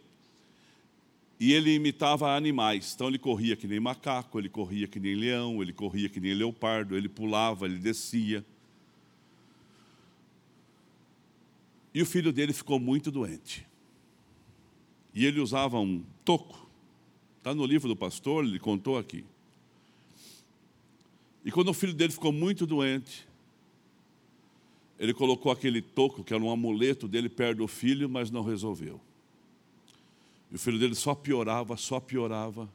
e 1.38 1.52
ele 1.52 1.74
imitava 1.74 2.36
animais. 2.36 2.92
Então 2.94 3.08
ele 3.08 3.18
corria 3.18 3.56
que 3.56 3.66
nem 3.66 3.80
macaco, 3.80 4.38
ele 4.38 4.48
corria 4.48 4.86
que 4.86 5.00
nem 5.00 5.14
leão, 5.14 5.62
ele 5.62 5.72
corria 5.72 6.08
que 6.08 6.20
nem 6.20 6.34
leopardo, 6.34 6.96
ele 6.96 7.08
pulava, 7.08 7.64
ele 7.64 7.78
descia. 7.78 8.44
E 11.94 12.02
o 12.02 12.06
filho 12.06 12.32
dele 12.32 12.52
ficou 12.52 12.78
muito 12.78 13.10
doente. 13.10 13.66
E 15.14 15.26
ele 15.26 15.40
usava 15.40 15.78
um 15.78 16.04
toco. 16.24 16.68
Está 17.38 17.54
no 17.54 17.64
livro 17.64 17.88
do 17.88 17.96
pastor, 17.96 18.44
ele 18.44 18.58
contou 18.58 18.98
aqui. 18.98 19.24
E 21.44 21.50
quando 21.50 21.68
o 21.68 21.74
filho 21.74 21.94
dele 21.94 22.12
ficou 22.12 22.32
muito 22.32 22.66
doente, 22.66 23.26
ele 24.98 25.14
colocou 25.14 25.50
aquele 25.50 25.80
toco, 25.80 26.22
que 26.22 26.34
era 26.34 26.42
um 26.42 26.50
amuleto 26.50 27.08
dele, 27.08 27.28
perto 27.28 27.58
do 27.58 27.66
filho, 27.66 28.08
mas 28.08 28.30
não 28.30 28.42
resolveu. 28.42 29.00
E 30.50 30.56
o 30.56 30.58
filho 30.58 30.78
dele 30.78 30.94
só 30.94 31.14
piorava, 31.14 31.76
só 31.76 31.98
piorava. 31.98 32.68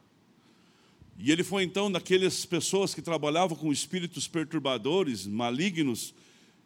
E 1.18 1.30
ele 1.30 1.44
foi 1.44 1.62
então 1.62 1.90
daquelas 1.90 2.44
pessoas 2.44 2.92
que 2.92 3.00
trabalhavam 3.00 3.56
com 3.56 3.72
espíritos 3.72 4.26
perturbadores, 4.26 5.26
malignos, 5.26 6.12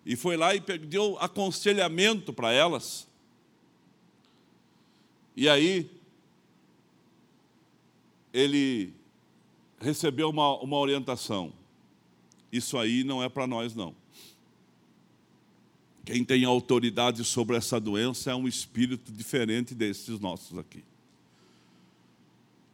e 0.04 0.16
foi 0.16 0.36
lá 0.36 0.54
e 0.54 0.60
deu 0.60 1.18
aconselhamento 1.20 2.32
para 2.32 2.52
elas. 2.52 3.06
E 5.40 5.48
aí, 5.48 5.90
ele 8.30 8.92
recebeu 9.80 10.28
uma, 10.28 10.58
uma 10.58 10.76
orientação. 10.76 11.50
Isso 12.52 12.76
aí 12.76 13.02
não 13.04 13.22
é 13.22 13.28
para 13.30 13.46
nós, 13.46 13.74
não. 13.74 13.94
Quem 16.04 16.26
tem 16.26 16.44
autoridade 16.44 17.24
sobre 17.24 17.56
essa 17.56 17.80
doença 17.80 18.30
é 18.30 18.34
um 18.34 18.46
espírito 18.46 19.10
diferente 19.10 19.74
desses 19.74 20.20
nossos 20.20 20.58
aqui. 20.58 20.84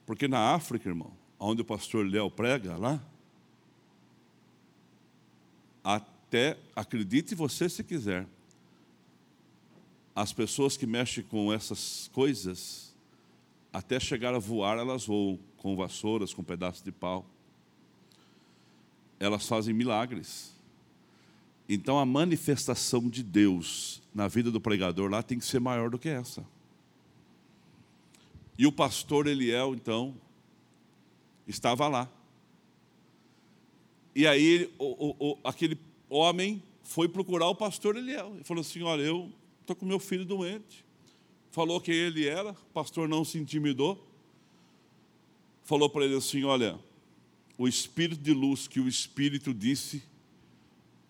Porque 0.04 0.26
na 0.26 0.52
África, 0.52 0.88
irmão, 0.88 1.12
onde 1.38 1.62
o 1.62 1.64
pastor 1.64 2.04
Léo 2.04 2.28
prega 2.32 2.76
lá, 2.76 3.00
até, 5.84 6.58
acredite 6.74 7.32
você 7.32 7.68
se 7.68 7.84
quiser, 7.84 8.26
as 10.16 10.32
pessoas 10.32 10.78
que 10.78 10.86
mexem 10.86 11.22
com 11.22 11.52
essas 11.52 12.08
coisas, 12.14 12.94
até 13.70 14.00
chegar 14.00 14.34
a 14.34 14.38
voar, 14.38 14.78
elas 14.78 15.04
voam 15.04 15.38
com 15.58 15.76
vassouras, 15.76 16.32
com 16.32 16.42
pedaços 16.42 16.82
de 16.82 16.90
pau. 16.90 17.26
Elas 19.20 19.46
fazem 19.46 19.74
milagres. 19.74 20.54
Então 21.68 21.98
a 21.98 22.06
manifestação 22.06 23.10
de 23.10 23.22
Deus 23.22 24.02
na 24.14 24.26
vida 24.26 24.50
do 24.50 24.58
pregador 24.58 25.10
lá 25.10 25.22
tem 25.22 25.38
que 25.38 25.44
ser 25.44 25.60
maior 25.60 25.90
do 25.90 25.98
que 25.98 26.08
essa. 26.08 26.42
E 28.56 28.66
o 28.66 28.72
pastor 28.72 29.26
Eliel, 29.26 29.74
então, 29.74 30.14
estava 31.46 31.88
lá. 31.88 32.08
E 34.14 34.26
aí 34.26 34.72
o, 34.78 35.08
o, 35.08 35.32
o, 35.32 35.38
aquele 35.44 35.78
homem 36.08 36.62
foi 36.82 37.06
procurar 37.06 37.48
o 37.48 37.54
pastor 37.54 37.96
Eliel. 37.96 38.34
E 38.40 38.44
falou 38.44 38.62
assim: 38.62 38.82
Olha, 38.82 39.02
eu 39.02 39.30
estou 39.66 39.74
com 39.74 39.84
meu 39.84 39.98
filho 39.98 40.24
doente. 40.24 40.84
Falou 41.50 41.80
quem 41.80 41.94
ele 41.94 42.26
era, 42.26 42.52
o 42.52 42.72
pastor 42.72 43.08
não 43.08 43.24
se 43.24 43.36
intimidou. 43.36 44.06
Falou 45.64 45.90
para 45.90 46.04
ele 46.04 46.16
assim: 46.16 46.44
Olha, 46.44 46.78
o 47.58 47.66
espírito 47.66 48.22
de 48.22 48.32
luz 48.32 48.68
que 48.68 48.78
o 48.78 48.86
espírito 48.86 49.52
disse 49.52 50.02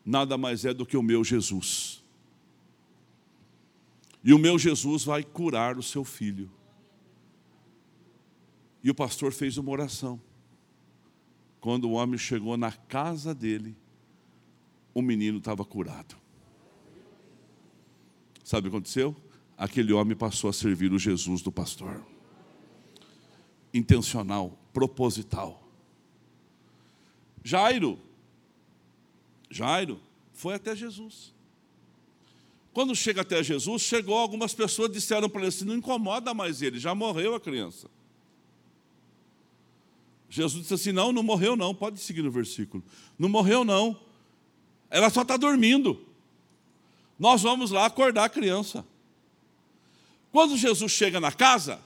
nada 0.05 0.39
mais 0.39 0.65
é 0.65 0.73
do 0.73 0.87
que 0.87 0.97
o 0.97 1.03
meu 1.03 1.23
Jesus. 1.23 2.03
E 4.25 4.33
o 4.33 4.39
meu 4.39 4.59
Jesus 4.59 5.05
vai 5.05 5.23
curar 5.23 5.77
o 5.79 5.83
seu 5.83 6.05
filho. 6.05 6.51
E 8.83 8.91
o 8.91 8.95
pastor 8.95 9.33
fez 9.33 9.59
uma 9.59 9.71
oração. 9.71 10.21
Quando 11.61 11.89
o 11.89 11.93
homem 11.93 12.19
chegou 12.19 12.57
na 12.57 12.73
casa 12.73 13.35
dele, 13.35 13.77
o 14.95 15.03
menino 15.03 15.39
estava 15.39 15.65
curado. 15.65 16.17
Sabe 18.47 18.69
o 18.69 18.71
que 18.71 18.77
aconteceu? 18.77 19.17
Aquele 19.59 19.93
homem 19.93 20.17
passou 20.17 20.49
a 20.49 20.53
servir 20.53 20.93
o 20.93 20.99
Jesus 21.01 21.43
do 21.43 21.51
pastor. 21.51 22.01
Intencional, 23.75 24.57
proposital. 24.73 25.69
Jairo 27.43 27.99
Jairo 29.51 30.01
foi 30.33 30.55
até 30.55 30.77
Jesus. 30.77 31.35
Quando 32.73 32.95
chega 32.95 33.23
até 33.23 33.43
Jesus, 33.43 33.83
chegou 33.83 34.17
algumas 34.17 34.55
pessoas 34.55 34.93
disseram 34.93 35.29
para 35.29 35.41
ele 35.41 35.49
assim: 35.49 35.65
não 35.65 35.75
incomoda 35.75 36.33
mais 36.33 36.63
ele, 36.63 36.79
já 36.79 36.95
morreu 36.95 37.35
a 37.35 37.41
criança. 37.41 37.91
Jesus 40.31 40.63
disse 40.63 40.75
assim: 40.75 40.93
Não, 40.93 41.11
não 41.11 41.25
morreu, 41.25 41.57
não. 41.57 41.75
Pode 41.75 41.99
seguir 41.99 42.23
no 42.23 42.31
versículo. 42.31 42.81
Não 43.19 43.29
morreu, 43.29 43.65
não. 43.65 44.01
Ela 44.89 45.11
só 45.11 45.23
está 45.23 45.37
dormindo. 45.37 46.06
Nós 47.19 47.43
vamos 47.43 47.71
lá 47.71 47.87
acordar 47.87 48.25
a 48.25 48.29
criança. 48.29 48.85
Quando 50.31 50.57
Jesus 50.57 50.93
chega 50.93 51.19
na 51.19 51.33
casa, 51.33 51.81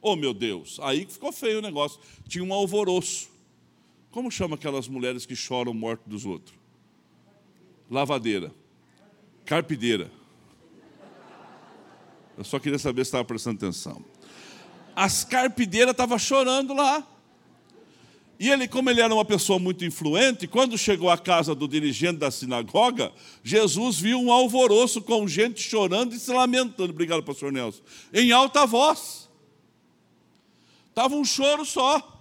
oh 0.00 0.14
meu 0.14 0.34
Deus, 0.34 0.78
aí 0.82 1.06
ficou 1.06 1.32
feio 1.32 1.58
o 1.58 1.62
negócio. 1.62 2.00
Tinha 2.28 2.44
um 2.44 2.52
alvoroço. 2.52 3.30
Como 4.10 4.30
chama 4.30 4.56
aquelas 4.56 4.88
mulheres 4.88 5.24
que 5.26 5.34
choram 5.34 5.72
morto 5.72 6.02
dos 6.06 6.26
outros? 6.26 6.56
Lavadeira. 7.90 8.52
Carpideira. 9.44 10.10
Eu 12.36 12.44
só 12.44 12.58
queria 12.58 12.78
saber 12.78 13.04
se 13.04 13.08
estava 13.08 13.24
prestando 13.24 13.56
atenção. 13.56 14.04
As 14.94 15.24
carpideiras 15.24 15.92
estavam 15.92 16.18
chorando 16.18 16.74
lá. 16.74 17.06
E 18.38 18.50
ele, 18.50 18.68
como 18.68 18.90
ele 18.90 19.00
era 19.00 19.12
uma 19.12 19.24
pessoa 19.24 19.58
muito 19.58 19.84
influente, 19.84 20.46
quando 20.46 20.76
chegou 20.76 21.08
à 21.08 21.16
casa 21.16 21.54
do 21.54 21.66
dirigente 21.66 22.18
da 22.18 22.30
sinagoga, 22.30 23.10
Jesus 23.42 23.98
viu 23.98 24.20
um 24.20 24.30
alvoroço 24.30 25.00
com 25.00 25.26
gente 25.26 25.60
chorando 25.62 26.14
e 26.14 26.18
se 26.18 26.30
lamentando. 26.30 26.90
Obrigado, 26.90 27.22
pastor 27.22 27.50
Nelson. 27.50 27.82
Em 28.12 28.32
alta 28.32 28.66
voz. 28.66 29.30
Estava 30.90 31.14
um 31.14 31.24
choro 31.24 31.64
só. 31.64 32.20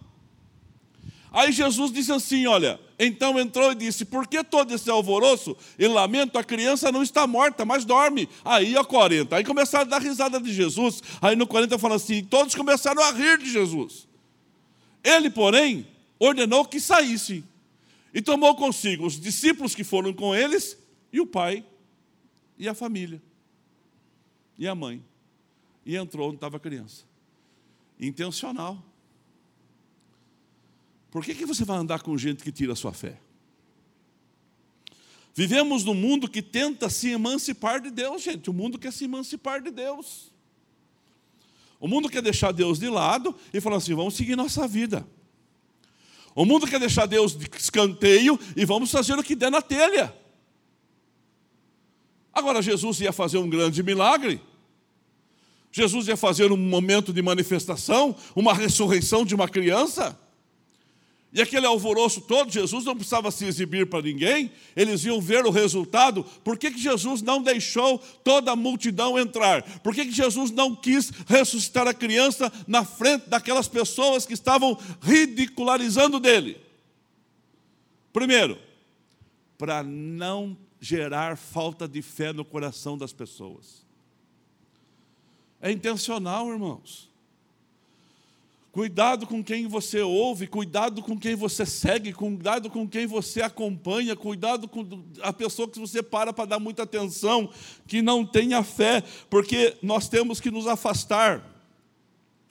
Aí 1.34 1.52
Jesus 1.52 1.92
disse 1.92 2.14
assim: 2.14 2.48
Olha, 2.48 2.80
então 2.98 3.38
entrou 3.38 3.74
e 3.74 3.76
disse: 3.76 4.06
Por 4.06 4.26
que 4.26 4.42
todo 4.42 4.74
esse 4.74 4.90
alvoroço 4.90 5.56
e 5.78 5.86
lamento? 5.86 6.38
A 6.38 6.44
criança 6.44 6.94
não 6.94 7.04
está 7.04 7.28
morta, 7.28 7.66
mas 7.66 7.84
dorme. 7.84 8.30
Aí, 8.44 8.74
ó, 8.78 8.86
40. 8.86 9.36
Aí 9.36 9.44
começaram 9.44 9.86
a 9.86 9.90
dar 9.90 10.02
risada 10.02 10.40
de 10.40 10.54
Jesus. 10.54 11.04
Aí 11.22 11.36
no 11.36 11.46
40 11.46 11.78
fala 11.78 11.96
assim: 11.96 12.24
Todos 12.24 12.56
começaram 12.56 13.04
a 13.04 13.12
rir 13.12 13.38
de 13.38 13.52
Jesus. 13.52 14.08
Ele, 15.04 15.30
porém, 15.30 15.86
ordenou 16.20 16.66
que 16.66 16.80
saísse. 16.80 17.44
E 18.14 18.22
tomou 18.22 18.56
consigo 18.56 19.06
os 19.06 19.20
discípulos 19.20 19.76
que 19.76 19.84
foram 19.84 20.14
com 20.14 20.34
eles, 20.34 20.78
e 21.12 21.20
o 21.20 21.28
pai, 21.28 21.66
e 22.58 22.68
a 22.68 22.74
família, 22.74 23.22
e 24.58 24.68
a 24.68 24.74
mãe. 24.74 25.04
E 25.86 25.96
entrou 25.96 26.28
onde 26.28 26.38
estava 26.38 26.58
a 26.58 26.60
criança. 26.60 27.04
Intencional. 28.00 28.84
Por 31.12 31.24
que, 31.24 31.36
que 31.36 31.46
você 31.46 31.64
vai 31.64 31.78
andar 31.78 32.02
com 32.02 32.18
gente 32.18 32.44
que 32.44 32.52
tira 32.52 32.74
a 32.74 32.76
sua 32.76 32.94
fé? 32.94 33.20
Vivemos 35.34 35.84
num 35.84 35.94
mundo 35.94 36.30
que 36.30 36.42
tenta 36.42 36.90
se 36.90 37.10
emancipar 37.10 37.82
de 37.82 37.92
Deus, 37.92 38.24
gente. 38.24 38.50
O 38.50 38.54
mundo 38.54 38.80
quer 38.80 38.94
se 38.94 39.04
emancipar 39.04 39.62
de 39.62 39.70
Deus. 39.70 40.32
O 41.80 41.88
mundo 41.90 42.10
quer 42.10 42.22
deixar 42.22 42.54
Deus 42.54 42.80
de 42.80 42.90
lado 42.90 43.36
e 43.54 43.60
falar 43.60 43.78
assim: 43.78 43.94
vamos 43.94 44.16
seguir 44.16 44.38
nossa 44.38 44.66
vida. 44.66 45.06
O 46.36 46.44
mundo 46.44 46.68
quer 46.68 46.80
deixar 46.80 47.06
Deus 47.06 47.36
de 47.36 47.50
escanteio 47.58 48.38
e 48.58 48.66
vamos 48.66 48.92
fazer 48.92 49.18
o 49.18 49.24
que 49.24 49.36
der 49.36 49.50
na 49.50 49.62
telha. 49.62 50.14
Agora, 52.34 52.62
Jesus 52.62 53.00
ia 53.00 53.14
fazer 53.14 53.38
um 53.38 53.50
grande 53.50 53.82
milagre. 53.82 54.42
Jesus 55.72 56.10
ia 56.10 56.18
fazer 56.18 56.52
um 56.52 56.58
momento 56.58 57.14
de 57.14 57.22
manifestação, 57.22 58.14
uma 58.36 58.54
ressurreição 58.54 59.26
de 59.26 59.34
uma 59.34 59.48
criança. 59.48 60.20
E 61.36 61.42
aquele 61.42 61.66
alvoroço 61.66 62.22
todo, 62.22 62.50
Jesus 62.50 62.86
não 62.86 62.96
precisava 62.96 63.30
se 63.30 63.44
exibir 63.44 63.90
para 63.90 64.02
ninguém, 64.02 64.50
eles 64.74 65.04
iam 65.04 65.20
ver 65.20 65.46
o 65.46 65.52
resultado. 65.52 66.24
Por 66.46 66.58
que, 66.58 66.72
que 66.72 66.80
Jesus 66.80 67.22
não 67.22 67.44
deixou 67.44 68.00
toda 68.24 68.54
a 68.54 68.56
multidão 68.56 69.20
entrar? 69.20 69.62
Por 69.82 69.94
que, 69.94 70.06
que 70.06 70.14
Jesus 70.14 70.50
não 70.50 70.74
quis 70.74 71.12
ressuscitar 71.28 71.90
a 71.90 71.94
criança 71.94 72.50
na 72.66 72.86
frente 72.86 73.28
daquelas 73.28 73.68
pessoas 73.68 74.26
que 74.26 74.32
estavam 74.34 74.80
ridicularizando 75.02 76.22
dele? 76.22 76.58
Primeiro, 78.14 78.58
para 79.58 79.84
não 79.84 80.56
gerar 80.80 81.36
falta 81.36 81.86
de 81.86 82.02
fé 82.02 82.32
no 82.32 82.46
coração 82.46 82.98
das 82.98 83.12
pessoas. 83.12 83.86
É 85.60 85.70
intencional, 85.70 86.50
irmãos. 86.50 87.14
Cuidado 88.76 89.26
com 89.26 89.42
quem 89.42 89.68
você 89.68 90.02
ouve, 90.02 90.48
cuidado 90.48 91.02
com 91.02 91.18
quem 91.18 91.34
você 91.34 91.66
segue, 91.66 92.12
cuidado 92.12 92.70
com 92.70 92.86
quem 92.86 93.08
você 93.08 93.42
acompanha, 93.42 94.18
cuidado 94.18 94.68
com 94.68 94.86
a 95.22 95.32
pessoa 95.32 95.66
que 95.70 95.80
você 95.80 96.04
para 96.04 96.34
para 96.34 96.44
dar 96.44 96.60
muita 96.60 96.84
atenção, 96.84 97.50
que 97.88 98.02
não 98.02 98.26
tenha 98.26 98.62
fé, 98.64 99.02
porque 99.30 99.78
nós 99.82 100.10
temos 100.10 100.42
que 100.42 100.52
nos 100.52 100.68
afastar 100.68 101.42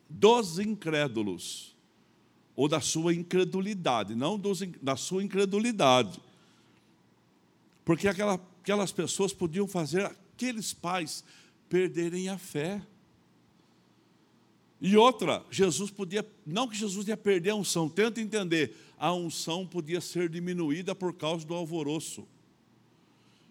dos 0.09 0.59
incrédulos, 0.59 1.77
ou 2.57 2.69
da 2.69 2.81
sua 2.81 3.15
incredulidade, 3.15 4.15
não 4.15 4.39
dos, 4.39 4.61
da 4.81 4.97
sua 4.97 5.23
incredulidade. 5.23 6.19
Porque 7.85 8.09
aquela, 8.09 8.41
aquelas 8.63 8.93
pessoas 8.93 9.35
podiam 9.35 9.69
fazer 9.69 10.07
aqueles 10.07 10.73
pais 10.73 11.23
perderem 11.69 12.31
a 12.31 12.39
fé. 12.39 12.81
E 14.87 14.99
outra, 14.99 15.42
Jesus 15.51 15.90
podia, 15.90 16.23
não 16.44 16.68
que 16.68 16.77
Jesus 16.77 17.09
ia 17.09 17.16
perder 17.16 17.49
a 17.49 17.55
unção, 17.55 17.88
tenta 17.88 18.20
entender, 18.20 18.77
a 18.99 19.14
unção 19.14 19.66
podia 19.66 19.99
ser 19.99 20.29
diminuída 20.29 20.94
por 20.94 21.14
causa 21.14 21.47
do 21.47 21.55
alvoroço. 21.55 22.29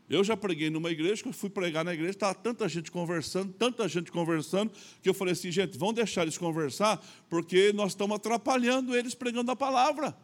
Eu 0.08 0.24
já 0.24 0.38
preguei 0.38 0.70
numa 0.70 0.92
igreja, 0.92 1.24
que 1.24 1.30
eu 1.30 1.34
fui 1.34 1.50
pregar 1.50 1.84
na 1.84 1.92
igreja, 1.92 2.12
estava 2.12 2.36
tanta 2.36 2.70
gente 2.70 2.92
conversando, 2.92 3.52
tanta 3.52 3.88
gente 3.88 4.12
conversando, 4.12 4.72
que 5.02 5.10
eu 5.10 5.14
falei 5.16 5.32
assim, 5.32 5.52
gente, 5.52 5.76
vamos 5.76 5.96
deixar 5.96 6.22
eles 6.22 6.38
conversar, 6.38 7.04
porque 7.28 7.74
nós 7.74 7.94
estamos 7.94 8.16
atrapalhando 8.16 8.96
eles 8.96 9.16
pregando 9.16 9.50
a 9.50 9.56
palavra. 9.56 10.16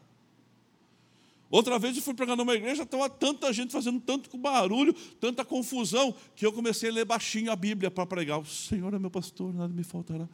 Outra 1.49 1.79
vez 1.79 1.97
eu 1.97 2.03
fui 2.03 2.13
pregar 2.13 2.37
numa 2.37 2.53
igreja, 2.53 2.83
estava 2.83 3.09
tanta 3.09 3.51
gente 3.51 3.71
fazendo 3.71 3.99
tanto 3.99 4.37
barulho, 4.37 4.93
tanta 5.19 5.43
confusão, 5.43 6.13
que 6.35 6.45
eu 6.45 6.53
comecei 6.53 6.91
a 6.91 6.93
ler 6.93 7.05
baixinho 7.05 7.51
a 7.51 7.55
Bíblia 7.55 7.89
para 7.89 8.05
pregar. 8.05 8.37
O 8.37 8.45
Senhor 8.45 8.93
é 8.93 8.99
meu 8.99 9.09
pastor, 9.09 9.51
nada 9.51 9.73
me 9.73 9.83
faltará. 9.83 10.29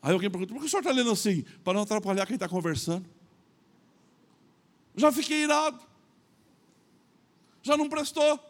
Aí 0.00 0.12
alguém 0.12 0.30
pergunta, 0.30 0.52
por 0.52 0.60
que 0.60 0.66
o 0.66 0.68
senhor 0.68 0.80
está 0.80 0.92
lendo 0.92 1.10
assim? 1.10 1.44
Para 1.64 1.74
não 1.74 1.82
atrapalhar 1.82 2.26
quem 2.26 2.34
está 2.34 2.48
conversando. 2.48 3.08
Já 4.96 5.10
fiquei 5.12 5.42
irado. 5.42 5.80
Já 7.62 7.76
não 7.76 7.88
prestou. 7.88 8.40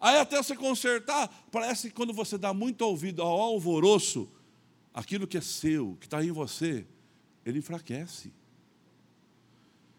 Aí 0.00 0.16
até 0.18 0.36
você 0.36 0.54
consertar, 0.54 1.28
parece 1.50 1.88
que 1.88 1.94
quando 1.94 2.12
você 2.12 2.38
dá 2.38 2.54
muito 2.54 2.82
ouvido 2.82 3.22
ao 3.22 3.40
alvoroço, 3.40 4.30
aquilo 4.94 5.26
que 5.26 5.36
é 5.36 5.40
seu, 5.40 5.96
que 6.00 6.06
está 6.06 6.24
em 6.24 6.30
você, 6.30 6.86
ele 7.44 7.58
enfraquece. 7.58 8.32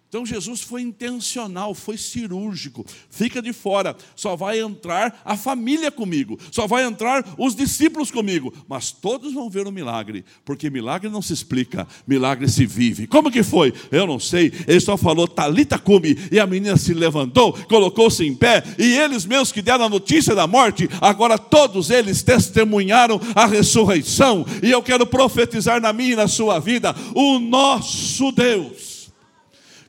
Então 0.09 0.25
Jesus 0.25 0.61
foi 0.61 0.81
intencional, 0.81 1.75
foi 1.75 1.95
cirúrgico. 1.95 2.83
Fica 3.11 3.43
de 3.43 3.53
fora, 3.53 3.95
só 4.15 4.35
vai 4.35 4.59
entrar 4.59 5.21
a 5.23 5.37
família 5.37 5.91
comigo, 5.91 6.35
só 6.49 6.65
vai 6.65 6.83
entrar 6.83 7.23
os 7.37 7.55
discípulos 7.55 8.09
comigo, 8.09 8.51
mas 8.67 8.91
todos 8.91 9.35
vão 9.35 9.51
ver 9.51 9.67
o 9.67 9.71
milagre, 9.71 10.25
porque 10.43 10.67
milagre 10.67 11.11
não 11.11 11.21
se 11.21 11.31
explica, 11.31 11.87
milagre 12.07 12.47
se 12.47 12.65
vive. 12.65 13.05
Como 13.05 13.29
que 13.29 13.43
foi? 13.43 13.71
Eu 13.91 14.07
não 14.07 14.19
sei. 14.19 14.51
Ele 14.67 14.79
só 14.79 14.97
falou 14.97 15.27
talita 15.27 15.77
cume 15.77 16.17
e 16.31 16.39
a 16.39 16.47
menina 16.47 16.75
se 16.75 16.91
levantou, 16.91 17.53
colocou-se 17.67 18.25
em 18.25 18.33
pé 18.33 18.63
e 18.79 18.97
eles 18.97 19.27
mesmos 19.27 19.51
que 19.51 19.61
deram 19.61 19.85
a 19.85 19.89
notícia 19.89 20.33
da 20.33 20.47
morte, 20.47 20.89
agora 20.99 21.37
todos 21.37 21.91
eles 21.91 22.23
testemunharam 22.23 23.21
a 23.35 23.45
ressurreição. 23.45 24.43
E 24.63 24.71
eu 24.71 24.81
quero 24.81 25.05
profetizar 25.05 25.79
na 25.79 25.93
minha 25.93 26.13
e 26.13 26.15
na 26.15 26.27
sua 26.27 26.57
vida, 26.57 26.95
o 27.13 27.37
nosso 27.37 28.31
Deus 28.31 28.88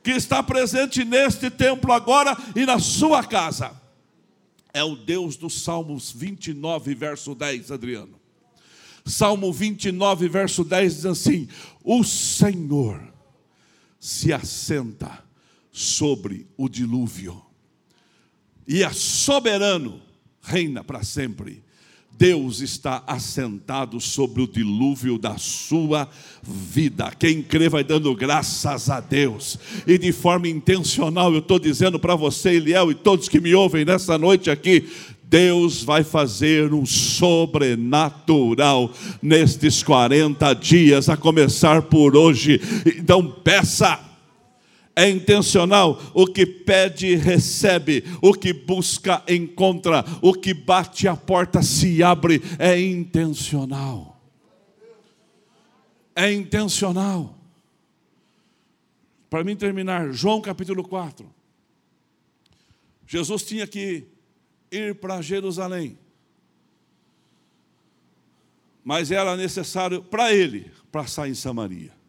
que 0.03 0.11
está 0.11 0.41
presente 0.41 1.03
neste 1.03 1.49
templo 1.49 1.91
agora 1.93 2.35
e 2.55 2.65
na 2.65 2.79
sua 2.79 3.23
casa. 3.23 3.79
É 4.73 4.83
o 4.83 4.95
Deus 4.95 5.35
dos 5.35 5.61
Salmos 5.63 6.11
29, 6.11 6.95
verso 6.95 7.35
10, 7.35 7.71
Adriano. 7.71 8.19
Salmo 9.05 9.51
29, 9.51 10.27
verso 10.29 10.63
10 10.63 10.95
diz 10.95 11.05
assim: 11.05 11.47
O 11.83 12.03
Senhor 12.03 13.01
se 13.99 14.31
assenta 14.31 15.23
sobre 15.71 16.47
o 16.57 16.67
dilúvio, 16.67 17.41
e 18.67 18.83
é 18.83 18.91
soberano, 18.91 20.01
reina 20.41 20.83
para 20.83 21.03
sempre. 21.03 21.63
Deus 22.17 22.61
está 22.61 23.03
assentado 23.07 23.99
sobre 23.99 24.41
o 24.41 24.47
dilúvio 24.47 25.17
da 25.17 25.37
sua 25.37 26.07
vida. 26.43 27.11
Quem 27.17 27.41
crê 27.41 27.67
vai 27.67 27.83
dando 27.83 28.13
graças 28.15 28.89
a 28.89 28.99
Deus. 28.99 29.57
E 29.87 29.97
de 29.97 30.11
forma 30.11 30.47
intencional, 30.47 31.33
eu 31.33 31.39
estou 31.39 31.57
dizendo 31.57 31.99
para 31.99 32.15
você, 32.15 32.51
Eliel, 32.51 32.91
e 32.91 32.95
todos 32.95 33.27
que 33.27 33.39
me 33.39 33.55
ouvem 33.55 33.83
nessa 33.83 34.17
noite 34.17 34.51
aqui, 34.51 34.87
Deus 35.23 35.81
vai 35.81 36.03
fazer 36.03 36.73
um 36.73 36.85
sobrenatural 36.85 38.91
nestes 39.21 39.81
40 39.81 40.53
dias, 40.55 41.07
a 41.07 41.15
começar 41.15 41.83
por 41.83 42.17
hoje. 42.17 42.59
Então 42.97 43.25
peça 43.25 44.10
é 45.01 45.09
intencional. 45.09 45.99
O 46.13 46.27
que 46.27 46.45
pede, 46.45 47.15
recebe. 47.15 48.03
O 48.21 48.33
que 48.33 48.53
busca, 48.53 49.23
encontra. 49.27 50.05
O 50.21 50.33
que 50.33 50.53
bate 50.53 51.07
a 51.07 51.15
porta 51.15 51.63
se 51.63 52.03
abre. 52.03 52.41
É 52.59 52.79
intencional. 52.79 54.21
É 56.15 56.31
intencional. 56.31 57.35
Para 59.27 59.43
mim 59.43 59.55
terminar, 59.55 60.11
João 60.11 60.39
capítulo 60.39 60.83
4. 60.83 61.27
Jesus 63.07 63.43
tinha 63.43 63.65
que 63.65 64.05
ir 64.71 64.95
para 64.95 65.21
Jerusalém. 65.21 65.97
Mas 68.83 69.09
era 69.09 69.35
necessário 69.35 70.03
para 70.03 70.31
ele 70.33 70.71
passar 70.91 71.27
em 71.27 71.33
Samaria. 71.33 72.00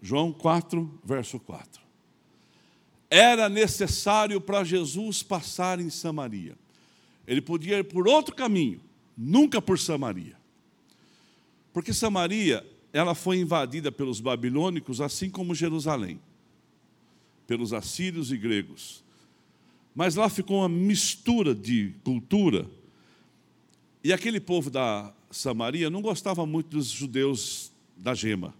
João 0.00 0.32
4, 0.32 1.00
verso 1.04 1.38
4. 1.40 1.82
Era 3.10 3.48
necessário 3.48 4.40
para 4.40 4.64
Jesus 4.64 5.22
passar 5.22 5.80
em 5.80 5.90
Samaria. 5.90 6.56
Ele 7.26 7.40
podia 7.40 7.78
ir 7.78 7.84
por 7.84 8.06
outro 8.06 8.34
caminho, 8.34 8.80
nunca 9.16 9.60
por 9.60 9.78
Samaria. 9.78 10.36
Porque 11.72 11.92
Samaria, 11.92 12.66
ela 12.92 13.14
foi 13.14 13.38
invadida 13.38 13.92
pelos 13.92 14.20
babilônicos, 14.20 15.00
assim 15.00 15.30
como 15.30 15.54
Jerusalém, 15.54 16.20
pelos 17.46 17.72
assírios 17.72 18.30
e 18.32 18.36
gregos. 18.36 19.04
Mas 19.94 20.14
lá 20.14 20.28
ficou 20.28 20.58
uma 20.58 20.68
mistura 20.68 21.54
de 21.54 21.92
cultura. 22.04 22.70
E 24.02 24.12
aquele 24.12 24.40
povo 24.40 24.70
da 24.70 25.12
Samaria 25.30 25.90
não 25.90 26.00
gostava 26.00 26.46
muito 26.46 26.76
dos 26.76 26.86
judeus 26.86 27.72
da 27.96 28.14
gema. 28.14 28.54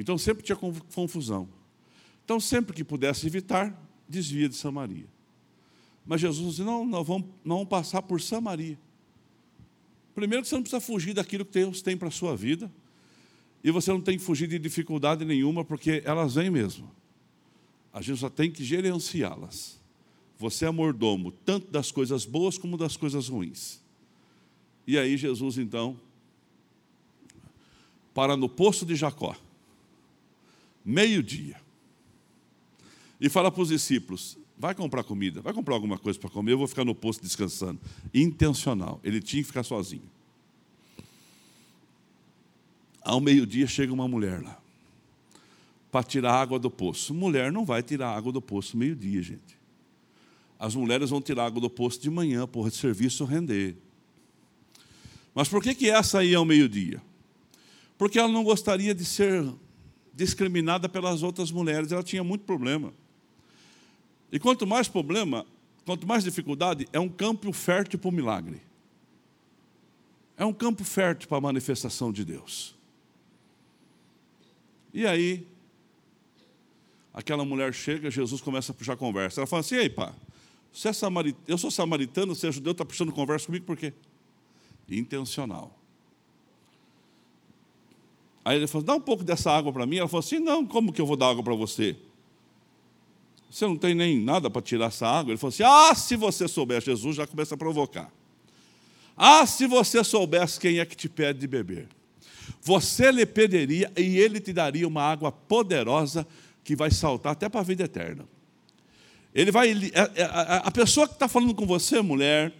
Então 0.00 0.16
sempre 0.16 0.42
tinha 0.42 0.56
confusão. 0.56 1.48
Então 2.24 2.40
sempre 2.40 2.74
que 2.74 2.82
pudesse 2.82 3.26
evitar, 3.26 3.78
desvia 4.08 4.48
de 4.48 4.54
Samaria. 4.56 5.06
Mas 6.06 6.22
Jesus 6.22 6.56
disse: 6.56 6.62
não, 6.62 6.86
nós 6.86 7.06
vamos, 7.06 7.28
não 7.44 7.56
vamos 7.56 7.68
passar 7.68 8.00
por 8.02 8.20
Samaria. 8.20 8.78
Primeiro 10.14 10.44
você 10.44 10.54
não 10.54 10.62
precisa 10.62 10.80
fugir 10.80 11.12
daquilo 11.12 11.44
que 11.44 11.52
Deus 11.52 11.82
tem 11.82 11.96
para 11.96 12.08
a 12.08 12.10
sua 12.10 12.34
vida. 12.34 12.72
E 13.62 13.70
você 13.70 13.92
não 13.92 14.00
tem 14.00 14.16
que 14.16 14.24
fugir 14.24 14.48
de 14.48 14.58
dificuldade 14.58 15.22
nenhuma, 15.22 15.62
porque 15.64 16.02
elas 16.06 16.34
vêm 16.34 16.48
mesmo. 16.48 16.90
A 17.92 18.00
gente 18.00 18.18
só 18.18 18.30
tem 18.30 18.50
que 18.50 18.64
gerenciá-las. 18.64 19.78
Você 20.38 20.64
é 20.64 20.70
mordomo, 20.70 21.30
tanto 21.30 21.70
das 21.70 21.92
coisas 21.92 22.24
boas 22.24 22.56
como 22.56 22.78
das 22.78 22.96
coisas 22.96 23.28
ruins. 23.28 23.82
E 24.86 24.98
aí 24.98 25.18
Jesus, 25.18 25.58
então, 25.58 26.00
para 28.14 28.34
no 28.34 28.48
poço 28.48 28.86
de 28.86 28.96
Jacó 28.96 29.36
meio-dia, 30.84 31.60
e 33.20 33.28
fala 33.28 33.50
para 33.50 33.62
os 33.62 33.68
discípulos: 33.68 34.38
vai 34.58 34.74
comprar 34.74 35.04
comida, 35.04 35.40
vai 35.40 35.52
comprar 35.52 35.74
alguma 35.74 35.98
coisa 35.98 36.18
para 36.18 36.30
comer, 36.30 36.52
eu 36.52 36.58
vou 36.58 36.66
ficar 36.66 36.84
no 36.84 36.94
posto 36.94 37.22
descansando. 37.22 37.80
Intencional, 38.12 39.00
ele 39.04 39.20
tinha 39.20 39.42
que 39.42 39.46
ficar 39.46 39.62
sozinho. 39.62 40.08
Ao 43.02 43.20
meio-dia 43.20 43.66
chega 43.66 43.92
uma 43.92 44.06
mulher 44.06 44.42
lá, 44.42 44.60
para 45.90 46.02
tirar 46.02 46.34
água 46.34 46.58
do 46.58 46.70
poço. 46.70 47.14
Mulher 47.14 47.50
não 47.50 47.64
vai 47.64 47.82
tirar 47.82 48.14
água 48.14 48.32
do 48.32 48.42
poço 48.42 48.76
meio-dia, 48.76 49.22
gente. 49.22 49.58
As 50.58 50.74
mulheres 50.74 51.08
vão 51.08 51.22
tirar 51.22 51.46
água 51.46 51.60
do 51.60 51.70
poço 51.70 52.00
de 52.00 52.10
manhã, 52.10 52.46
por 52.46 52.70
serviço 52.70 53.24
render. 53.24 53.76
Mas 55.34 55.48
por 55.48 55.62
que, 55.62 55.74
que 55.74 55.88
essa 55.88 56.18
aí 56.18 56.34
é 56.34 56.36
ao 56.36 56.44
meio-dia? 56.44 57.00
Porque 57.96 58.18
ela 58.18 58.28
não 58.28 58.44
gostaria 58.44 58.94
de 58.94 59.04
ser 59.04 59.50
discriminada 60.14 60.88
pelas 60.88 61.22
outras 61.22 61.50
mulheres, 61.50 61.92
ela 61.92 62.02
tinha 62.02 62.24
muito 62.24 62.44
problema. 62.44 62.92
E 64.32 64.38
quanto 64.38 64.66
mais 64.66 64.88
problema, 64.88 65.46
quanto 65.84 66.06
mais 66.06 66.22
dificuldade, 66.22 66.88
é 66.92 67.00
um 67.00 67.08
campo 67.08 67.52
fértil 67.52 67.98
para 67.98 68.08
o 68.08 68.12
milagre. 68.12 68.60
É 70.36 70.44
um 70.44 70.52
campo 70.52 70.84
fértil 70.84 71.28
para 71.28 71.38
a 71.38 71.40
manifestação 71.40 72.12
de 72.12 72.24
Deus. 72.24 72.74
E 74.92 75.06
aí, 75.06 75.46
aquela 77.12 77.44
mulher 77.44 77.72
chega, 77.74 78.10
Jesus 78.10 78.40
começa 78.40 78.72
a 78.72 78.74
puxar 78.74 78.96
conversa. 78.96 79.40
Ela 79.40 79.46
fala 79.46 79.60
assim: 79.60 79.76
Ei, 79.76 79.88
pá, 79.88 80.14
você 80.72 80.88
é 80.88 80.92
samarit... 80.92 81.36
eu 81.46 81.58
sou 81.58 81.70
samaritano, 81.70 82.34
você 82.34 82.48
é 82.48 82.52
judeu, 82.52 82.72
está 82.72 82.84
puxando 82.84 83.12
conversa 83.12 83.46
comigo 83.46 83.64
por 83.64 83.76
quê? 83.76 83.92
Intencional. 84.88 85.79
Aí 88.44 88.56
ele 88.56 88.66
falou: 88.66 88.84
dá 88.84 88.94
um 88.94 89.00
pouco 89.00 89.22
dessa 89.22 89.50
água 89.50 89.72
para 89.72 89.86
mim. 89.86 89.96
Ela 89.96 90.08
falou 90.08 90.20
assim: 90.20 90.38
não, 90.38 90.66
como 90.66 90.92
que 90.92 91.00
eu 91.00 91.06
vou 91.06 91.16
dar 91.16 91.28
água 91.28 91.42
para 91.42 91.54
você? 91.54 91.96
Você 93.50 93.66
não 93.66 93.76
tem 93.76 93.94
nem 93.94 94.18
nada 94.18 94.48
para 94.48 94.62
tirar 94.62 94.86
essa 94.86 95.06
água? 95.06 95.32
Ele 95.32 95.38
falou 95.38 95.52
assim: 95.52 95.62
ah, 95.64 95.94
se 95.94 96.16
você 96.16 96.46
soubesse, 96.46 96.86
Jesus 96.86 97.16
já 97.16 97.26
começa 97.26 97.54
a 97.54 97.58
provocar. 97.58 98.10
Ah, 99.16 99.44
se 99.46 99.66
você 99.66 100.02
soubesse 100.02 100.58
quem 100.58 100.78
é 100.78 100.86
que 100.86 100.96
te 100.96 101.08
pede 101.08 101.40
de 101.40 101.46
beber. 101.46 101.88
Você 102.62 103.10
lhe 103.10 103.24
pediria 103.26 103.90
e 103.96 104.18
ele 104.18 104.40
te 104.40 104.52
daria 104.52 104.86
uma 104.86 105.02
água 105.02 105.30
poderosa 105.30 106.26
que 106.62 106.76
vai 106.76 106.90
saltar 106.90 107.32
até 107.32 107.48
para 107.48 107.60
a 107.60 107.64
vida 107.64 107.84
eterna. 107.84 108.24
Ele 109.34 109.50
vai, 109.52 109.72
a 110.64 110.70
pessoa 110.70 111.06
que 111.06 111.14
está 111.14 111.28
falando 111.28 111.54
com 111.54 111.64
você, 111.64 112.00
mulher, 112.02 112.52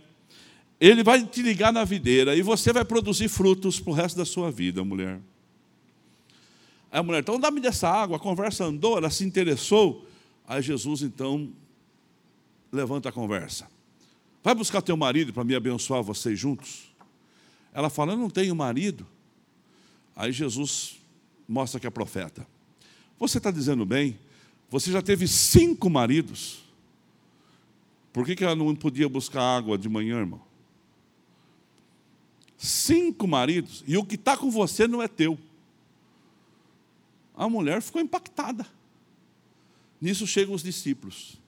ele 0.80 1.02
vai 1.02 1.24
te 1.24 1.42
ligar 1.42 1.72
na 1.72 1.84
videira 1.84 2.36
e 2.36 2.42
você 2.42 2.72
vai 2.72 2.84
produzir 2.84 3.28
frutos 3.28 3.80
para 3.80 3.90
o 3.90 3.94
resto 3.94 4.16
da 4.16 4.24
sua 4.24 4.50
vida, 4.50 4.84
mulher. 4.84 5.20
Aí 6.90 6.98
a 6.98 7.02
mulher, 7.02 7.20
então 7.20 7.38
dá-me 7.38 7.60
dessa 7.60 7.88
água, 7.88 8.16
a 8.16 8.20
conversa 8.20 8.64
andou, 8.64 8.96
ela 8.96 9.10
se 9.10 9.24
interessou. 9.24 10.06
Aí 10.46 10.60
Jesus 10.60 11.02
então 11.02 11.52
levanta 12.72 13.08
a 13.08 13.12
conversa. 13.12 13.68
Vai 14.42 14.54
buscar 14.54 14.82
teu 14.82 14.96
marido 14.96 15.32
para 15.32 15.44
me 15.44 15.54
abençoar 15.54 16.02
vocês 16.02 16.38
juntos? 16.38 16.92
Ela 17.72 17.90
fala, 17.90 18.12
eu 18.12 18.16
não 18.16 18.30
tenho 18.30 18.54
marido. 18.54 19.06
Aí 20.16 20.32
Jesus 20.32 20.98
mostra 21.48 21.78
que 21.78 21.86
é 21.86 21.90
profeta. 21.90 22.46
Você 23.18 23.38
está 23.38 23.50
dizendo 23.50 23.84
bem, 23.84 24.18
você 24.68 24.90
já 24.90 25.02
teve 25.02 25.28
cinco 25.28 25.90
maridos. 25.90 26.64
Por 28.12 28.24
que, 28.24 28.34
que 28.34 28.42
ela 28.42 28.56
não 28.56 28.74
podia 28.74 29.08
buscar 29.08 29.42
água 29.42 29.78
de 29.78 29.88
manhã, 29.88 30.18
irmão? 30.18 30.40
Cinco 32.56 33.26
maridos, 33.26 33.84
e 33.86 33.96
o 33.96 34.04
que 34.04 34.16
está 34.16 34.36
com 34.36 34.50
você 34.50 34.86
não 34.86 35.02
é 35.02 35.08
teu. 35.08 35.38
A 37.34 37.48
mulher 37.48 37.80
ficou 37.80 38.00
impactada. 38.00 38.66
Nisso 40.00 40.26
chegam 40.26 40.54
os 40.54 40.62
discípulos. 40.62 41.40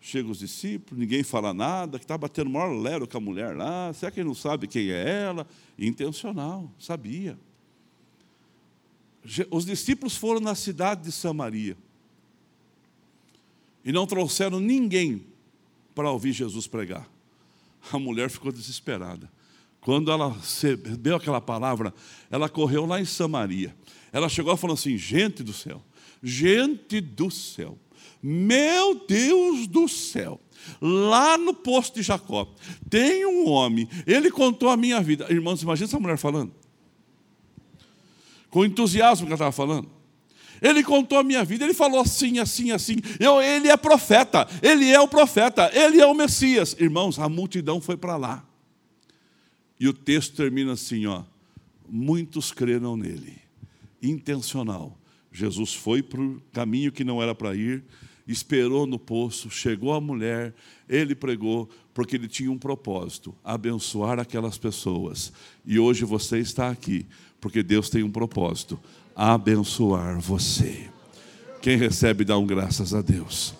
Chegam 0.00 0.30
os 0.30 0.38
discípulos, 0.38 0.98
ninguém 0.98 1.22
fala 1.22 1.52
nada, 1.52 1.98
que 1.98 2.04
está 2.04 2.16
batendo 2.16 2.48
maior 2.48 2.72
lero 2.72 3.06
com 3.06 3.18
a 3.18 3.20
mulher 3.20 3.54
lá. 3.54 3.92
Será 3.92 4.10
que 4.10 4.20
ele 4.20 4.28
não 4.28 4.34
sabe 4.34 4.66
quem 4.66 4.90
é 4.90 5.24
ela? 5.24 5.46
Intencional, 5.78 6.70
sabia. 6.78 7.38
Os 9.50 9.66
discípulos 9.66 10.16
foram 10.16 10.40
na 10.40 10.54
cidade 10.54 11.02
de 11.02 11.12
Samaria 11.12 11.76
e 13.84 13.92
não 13.92 14.06
trouxeram 14.06 14.58
ninguém 14.58 15.26
para 15.94 16.10
ouvir 16.10 16.32
Jesus 16.32 16.66
pregar. 16.66 17.06
A 17.92 17.98
mulher 17.98 18.30
ficou 18.30 18.50
desesperada. 18.50 19.30
Quando 19.80 20.10
ela 20.12 20.32
recebeu 20.32 21.16
aquela 21.16 21.40
palavra, 21.40 21.94
ela 22.30 22.48
correu 22.48 22.84
lá 22.84 23.00
em 23.00 23.04
Samaria. 23.04 23.74
Ela 24.12 24.28
chegou 24.28 24.56
falou 24.56 24.74
assim: 24.74 24.96
gente 24.98 25.42
do 25.42 25.52
céu, 25.52 25.82
gente 26.22 27.00
do 27.00 27.30
céu, 27.30 27.78
meu 28.22 29.06
Deus 29.06 29.66
do 29.66 29.88
céu, 29.88 30.38
lá 30.80 31.38
no 31.38 31.54
posto 31.54 31.94
de 31.94 32.02
Jacó, 32.02 32.46
tem 32.88 33.24
um 33.24 33.48
homem, 33.48 33.88
ele 34.06 34.30
contou 34.30 34.68
a 34.68 34.76
minha 34.76 35.00
vida. 35.00 35.26
Irmãos, 35.30 35.62
imagina 35.62 35.86
essa 35.86 35.98
mulher 35.98 36.18
falando. 36.18 36.52
Com 38.50 38.64
entusiasmo 38.64 39.26
que 39.26 39.32
ela 39.32 39.36
estava 39.36 39.52
falando. 39.52 39.88
Ele 40.60 40.82
contou 40.82 41.16
a 41.16 41.22
minha 41.22 41.42
vida, 41.42 41.64
ele 41.64 41.72
falou 41.72 42.00
assim, 42.00 42.38
assim, 42.38 42.70
assim. 42.70 42.96
Eu, 43.18 43.40
ele 43.40 43.68
é 43.68 43.76
profeta, 43.78 44.46
ele 44.60 44.90
é 44.90 45.00
o 45.00 45.08
profeta, 45.08 45.70
ele 45.72 46.00
é 46.00 46.06
o 46.06 46.12
Messias. 46.12 46.76
Irmãos, 46.78 47.18
a 47.18 47.30
multidão 47.30 47.80
foi 47.80 47.96
para 47.96 48.16
lá. 48.16 48.49
E 49.80 49.88
o 49.88 49.92
texto 49.94 50.36
termina 50.36 50.72
assim, 50.72 51.06
ó. 51.06 51.24
Muitos 51.88 52.52
creram 52.52 52.96
nele 52.96 53.40
intencional. 54.02 54.96
Jesus 55.32 55.74
foi 55.74 56.02
para 56.02 56.20
o 56.20 56.40
caminho 56.52 56.90
que 56.90 57.04
não 57.04 57.22
era 57.22 57.34
para 57.34 57.54
ir, 57.54 57.84
esperou 58.26 58.86
no 58.86 58.98
poço, 58.98 59.50
chegou 59.50 59.92
a 59.92 60.00
mulher, 60.00 60.54
ele 60.88 61.14
pregou, 61.14 61.68
porque 61.94 62.16
ele 62.16 62.28
tinha 62.28 62.50
um 62.50 62.58
propósito: 62.58 63.34
abençoar 63.44 64.18
aquelas 64.18 64.58
pessoas. 64.58 65.32
E 65.64 65.78
hoje 65.78 66.04
você 66.04 66.38
está 66.38 66.68
aqui, 66.68 67.06
porque 67.40 67.62
Deus 67.62 67.88
tem 67.88 68.02
um 68.02 68.10
propósito: 68.10 68.78
abençoar 69.14 70.20
você. 70.20 70.88
Quem 71.62 71.76
recebe, 71.76 72.24
dá 72.24 72.38
um 72.38 72.46
graças 72.46 72.94
a 72.94 73.02
Deus. 73.02 73.59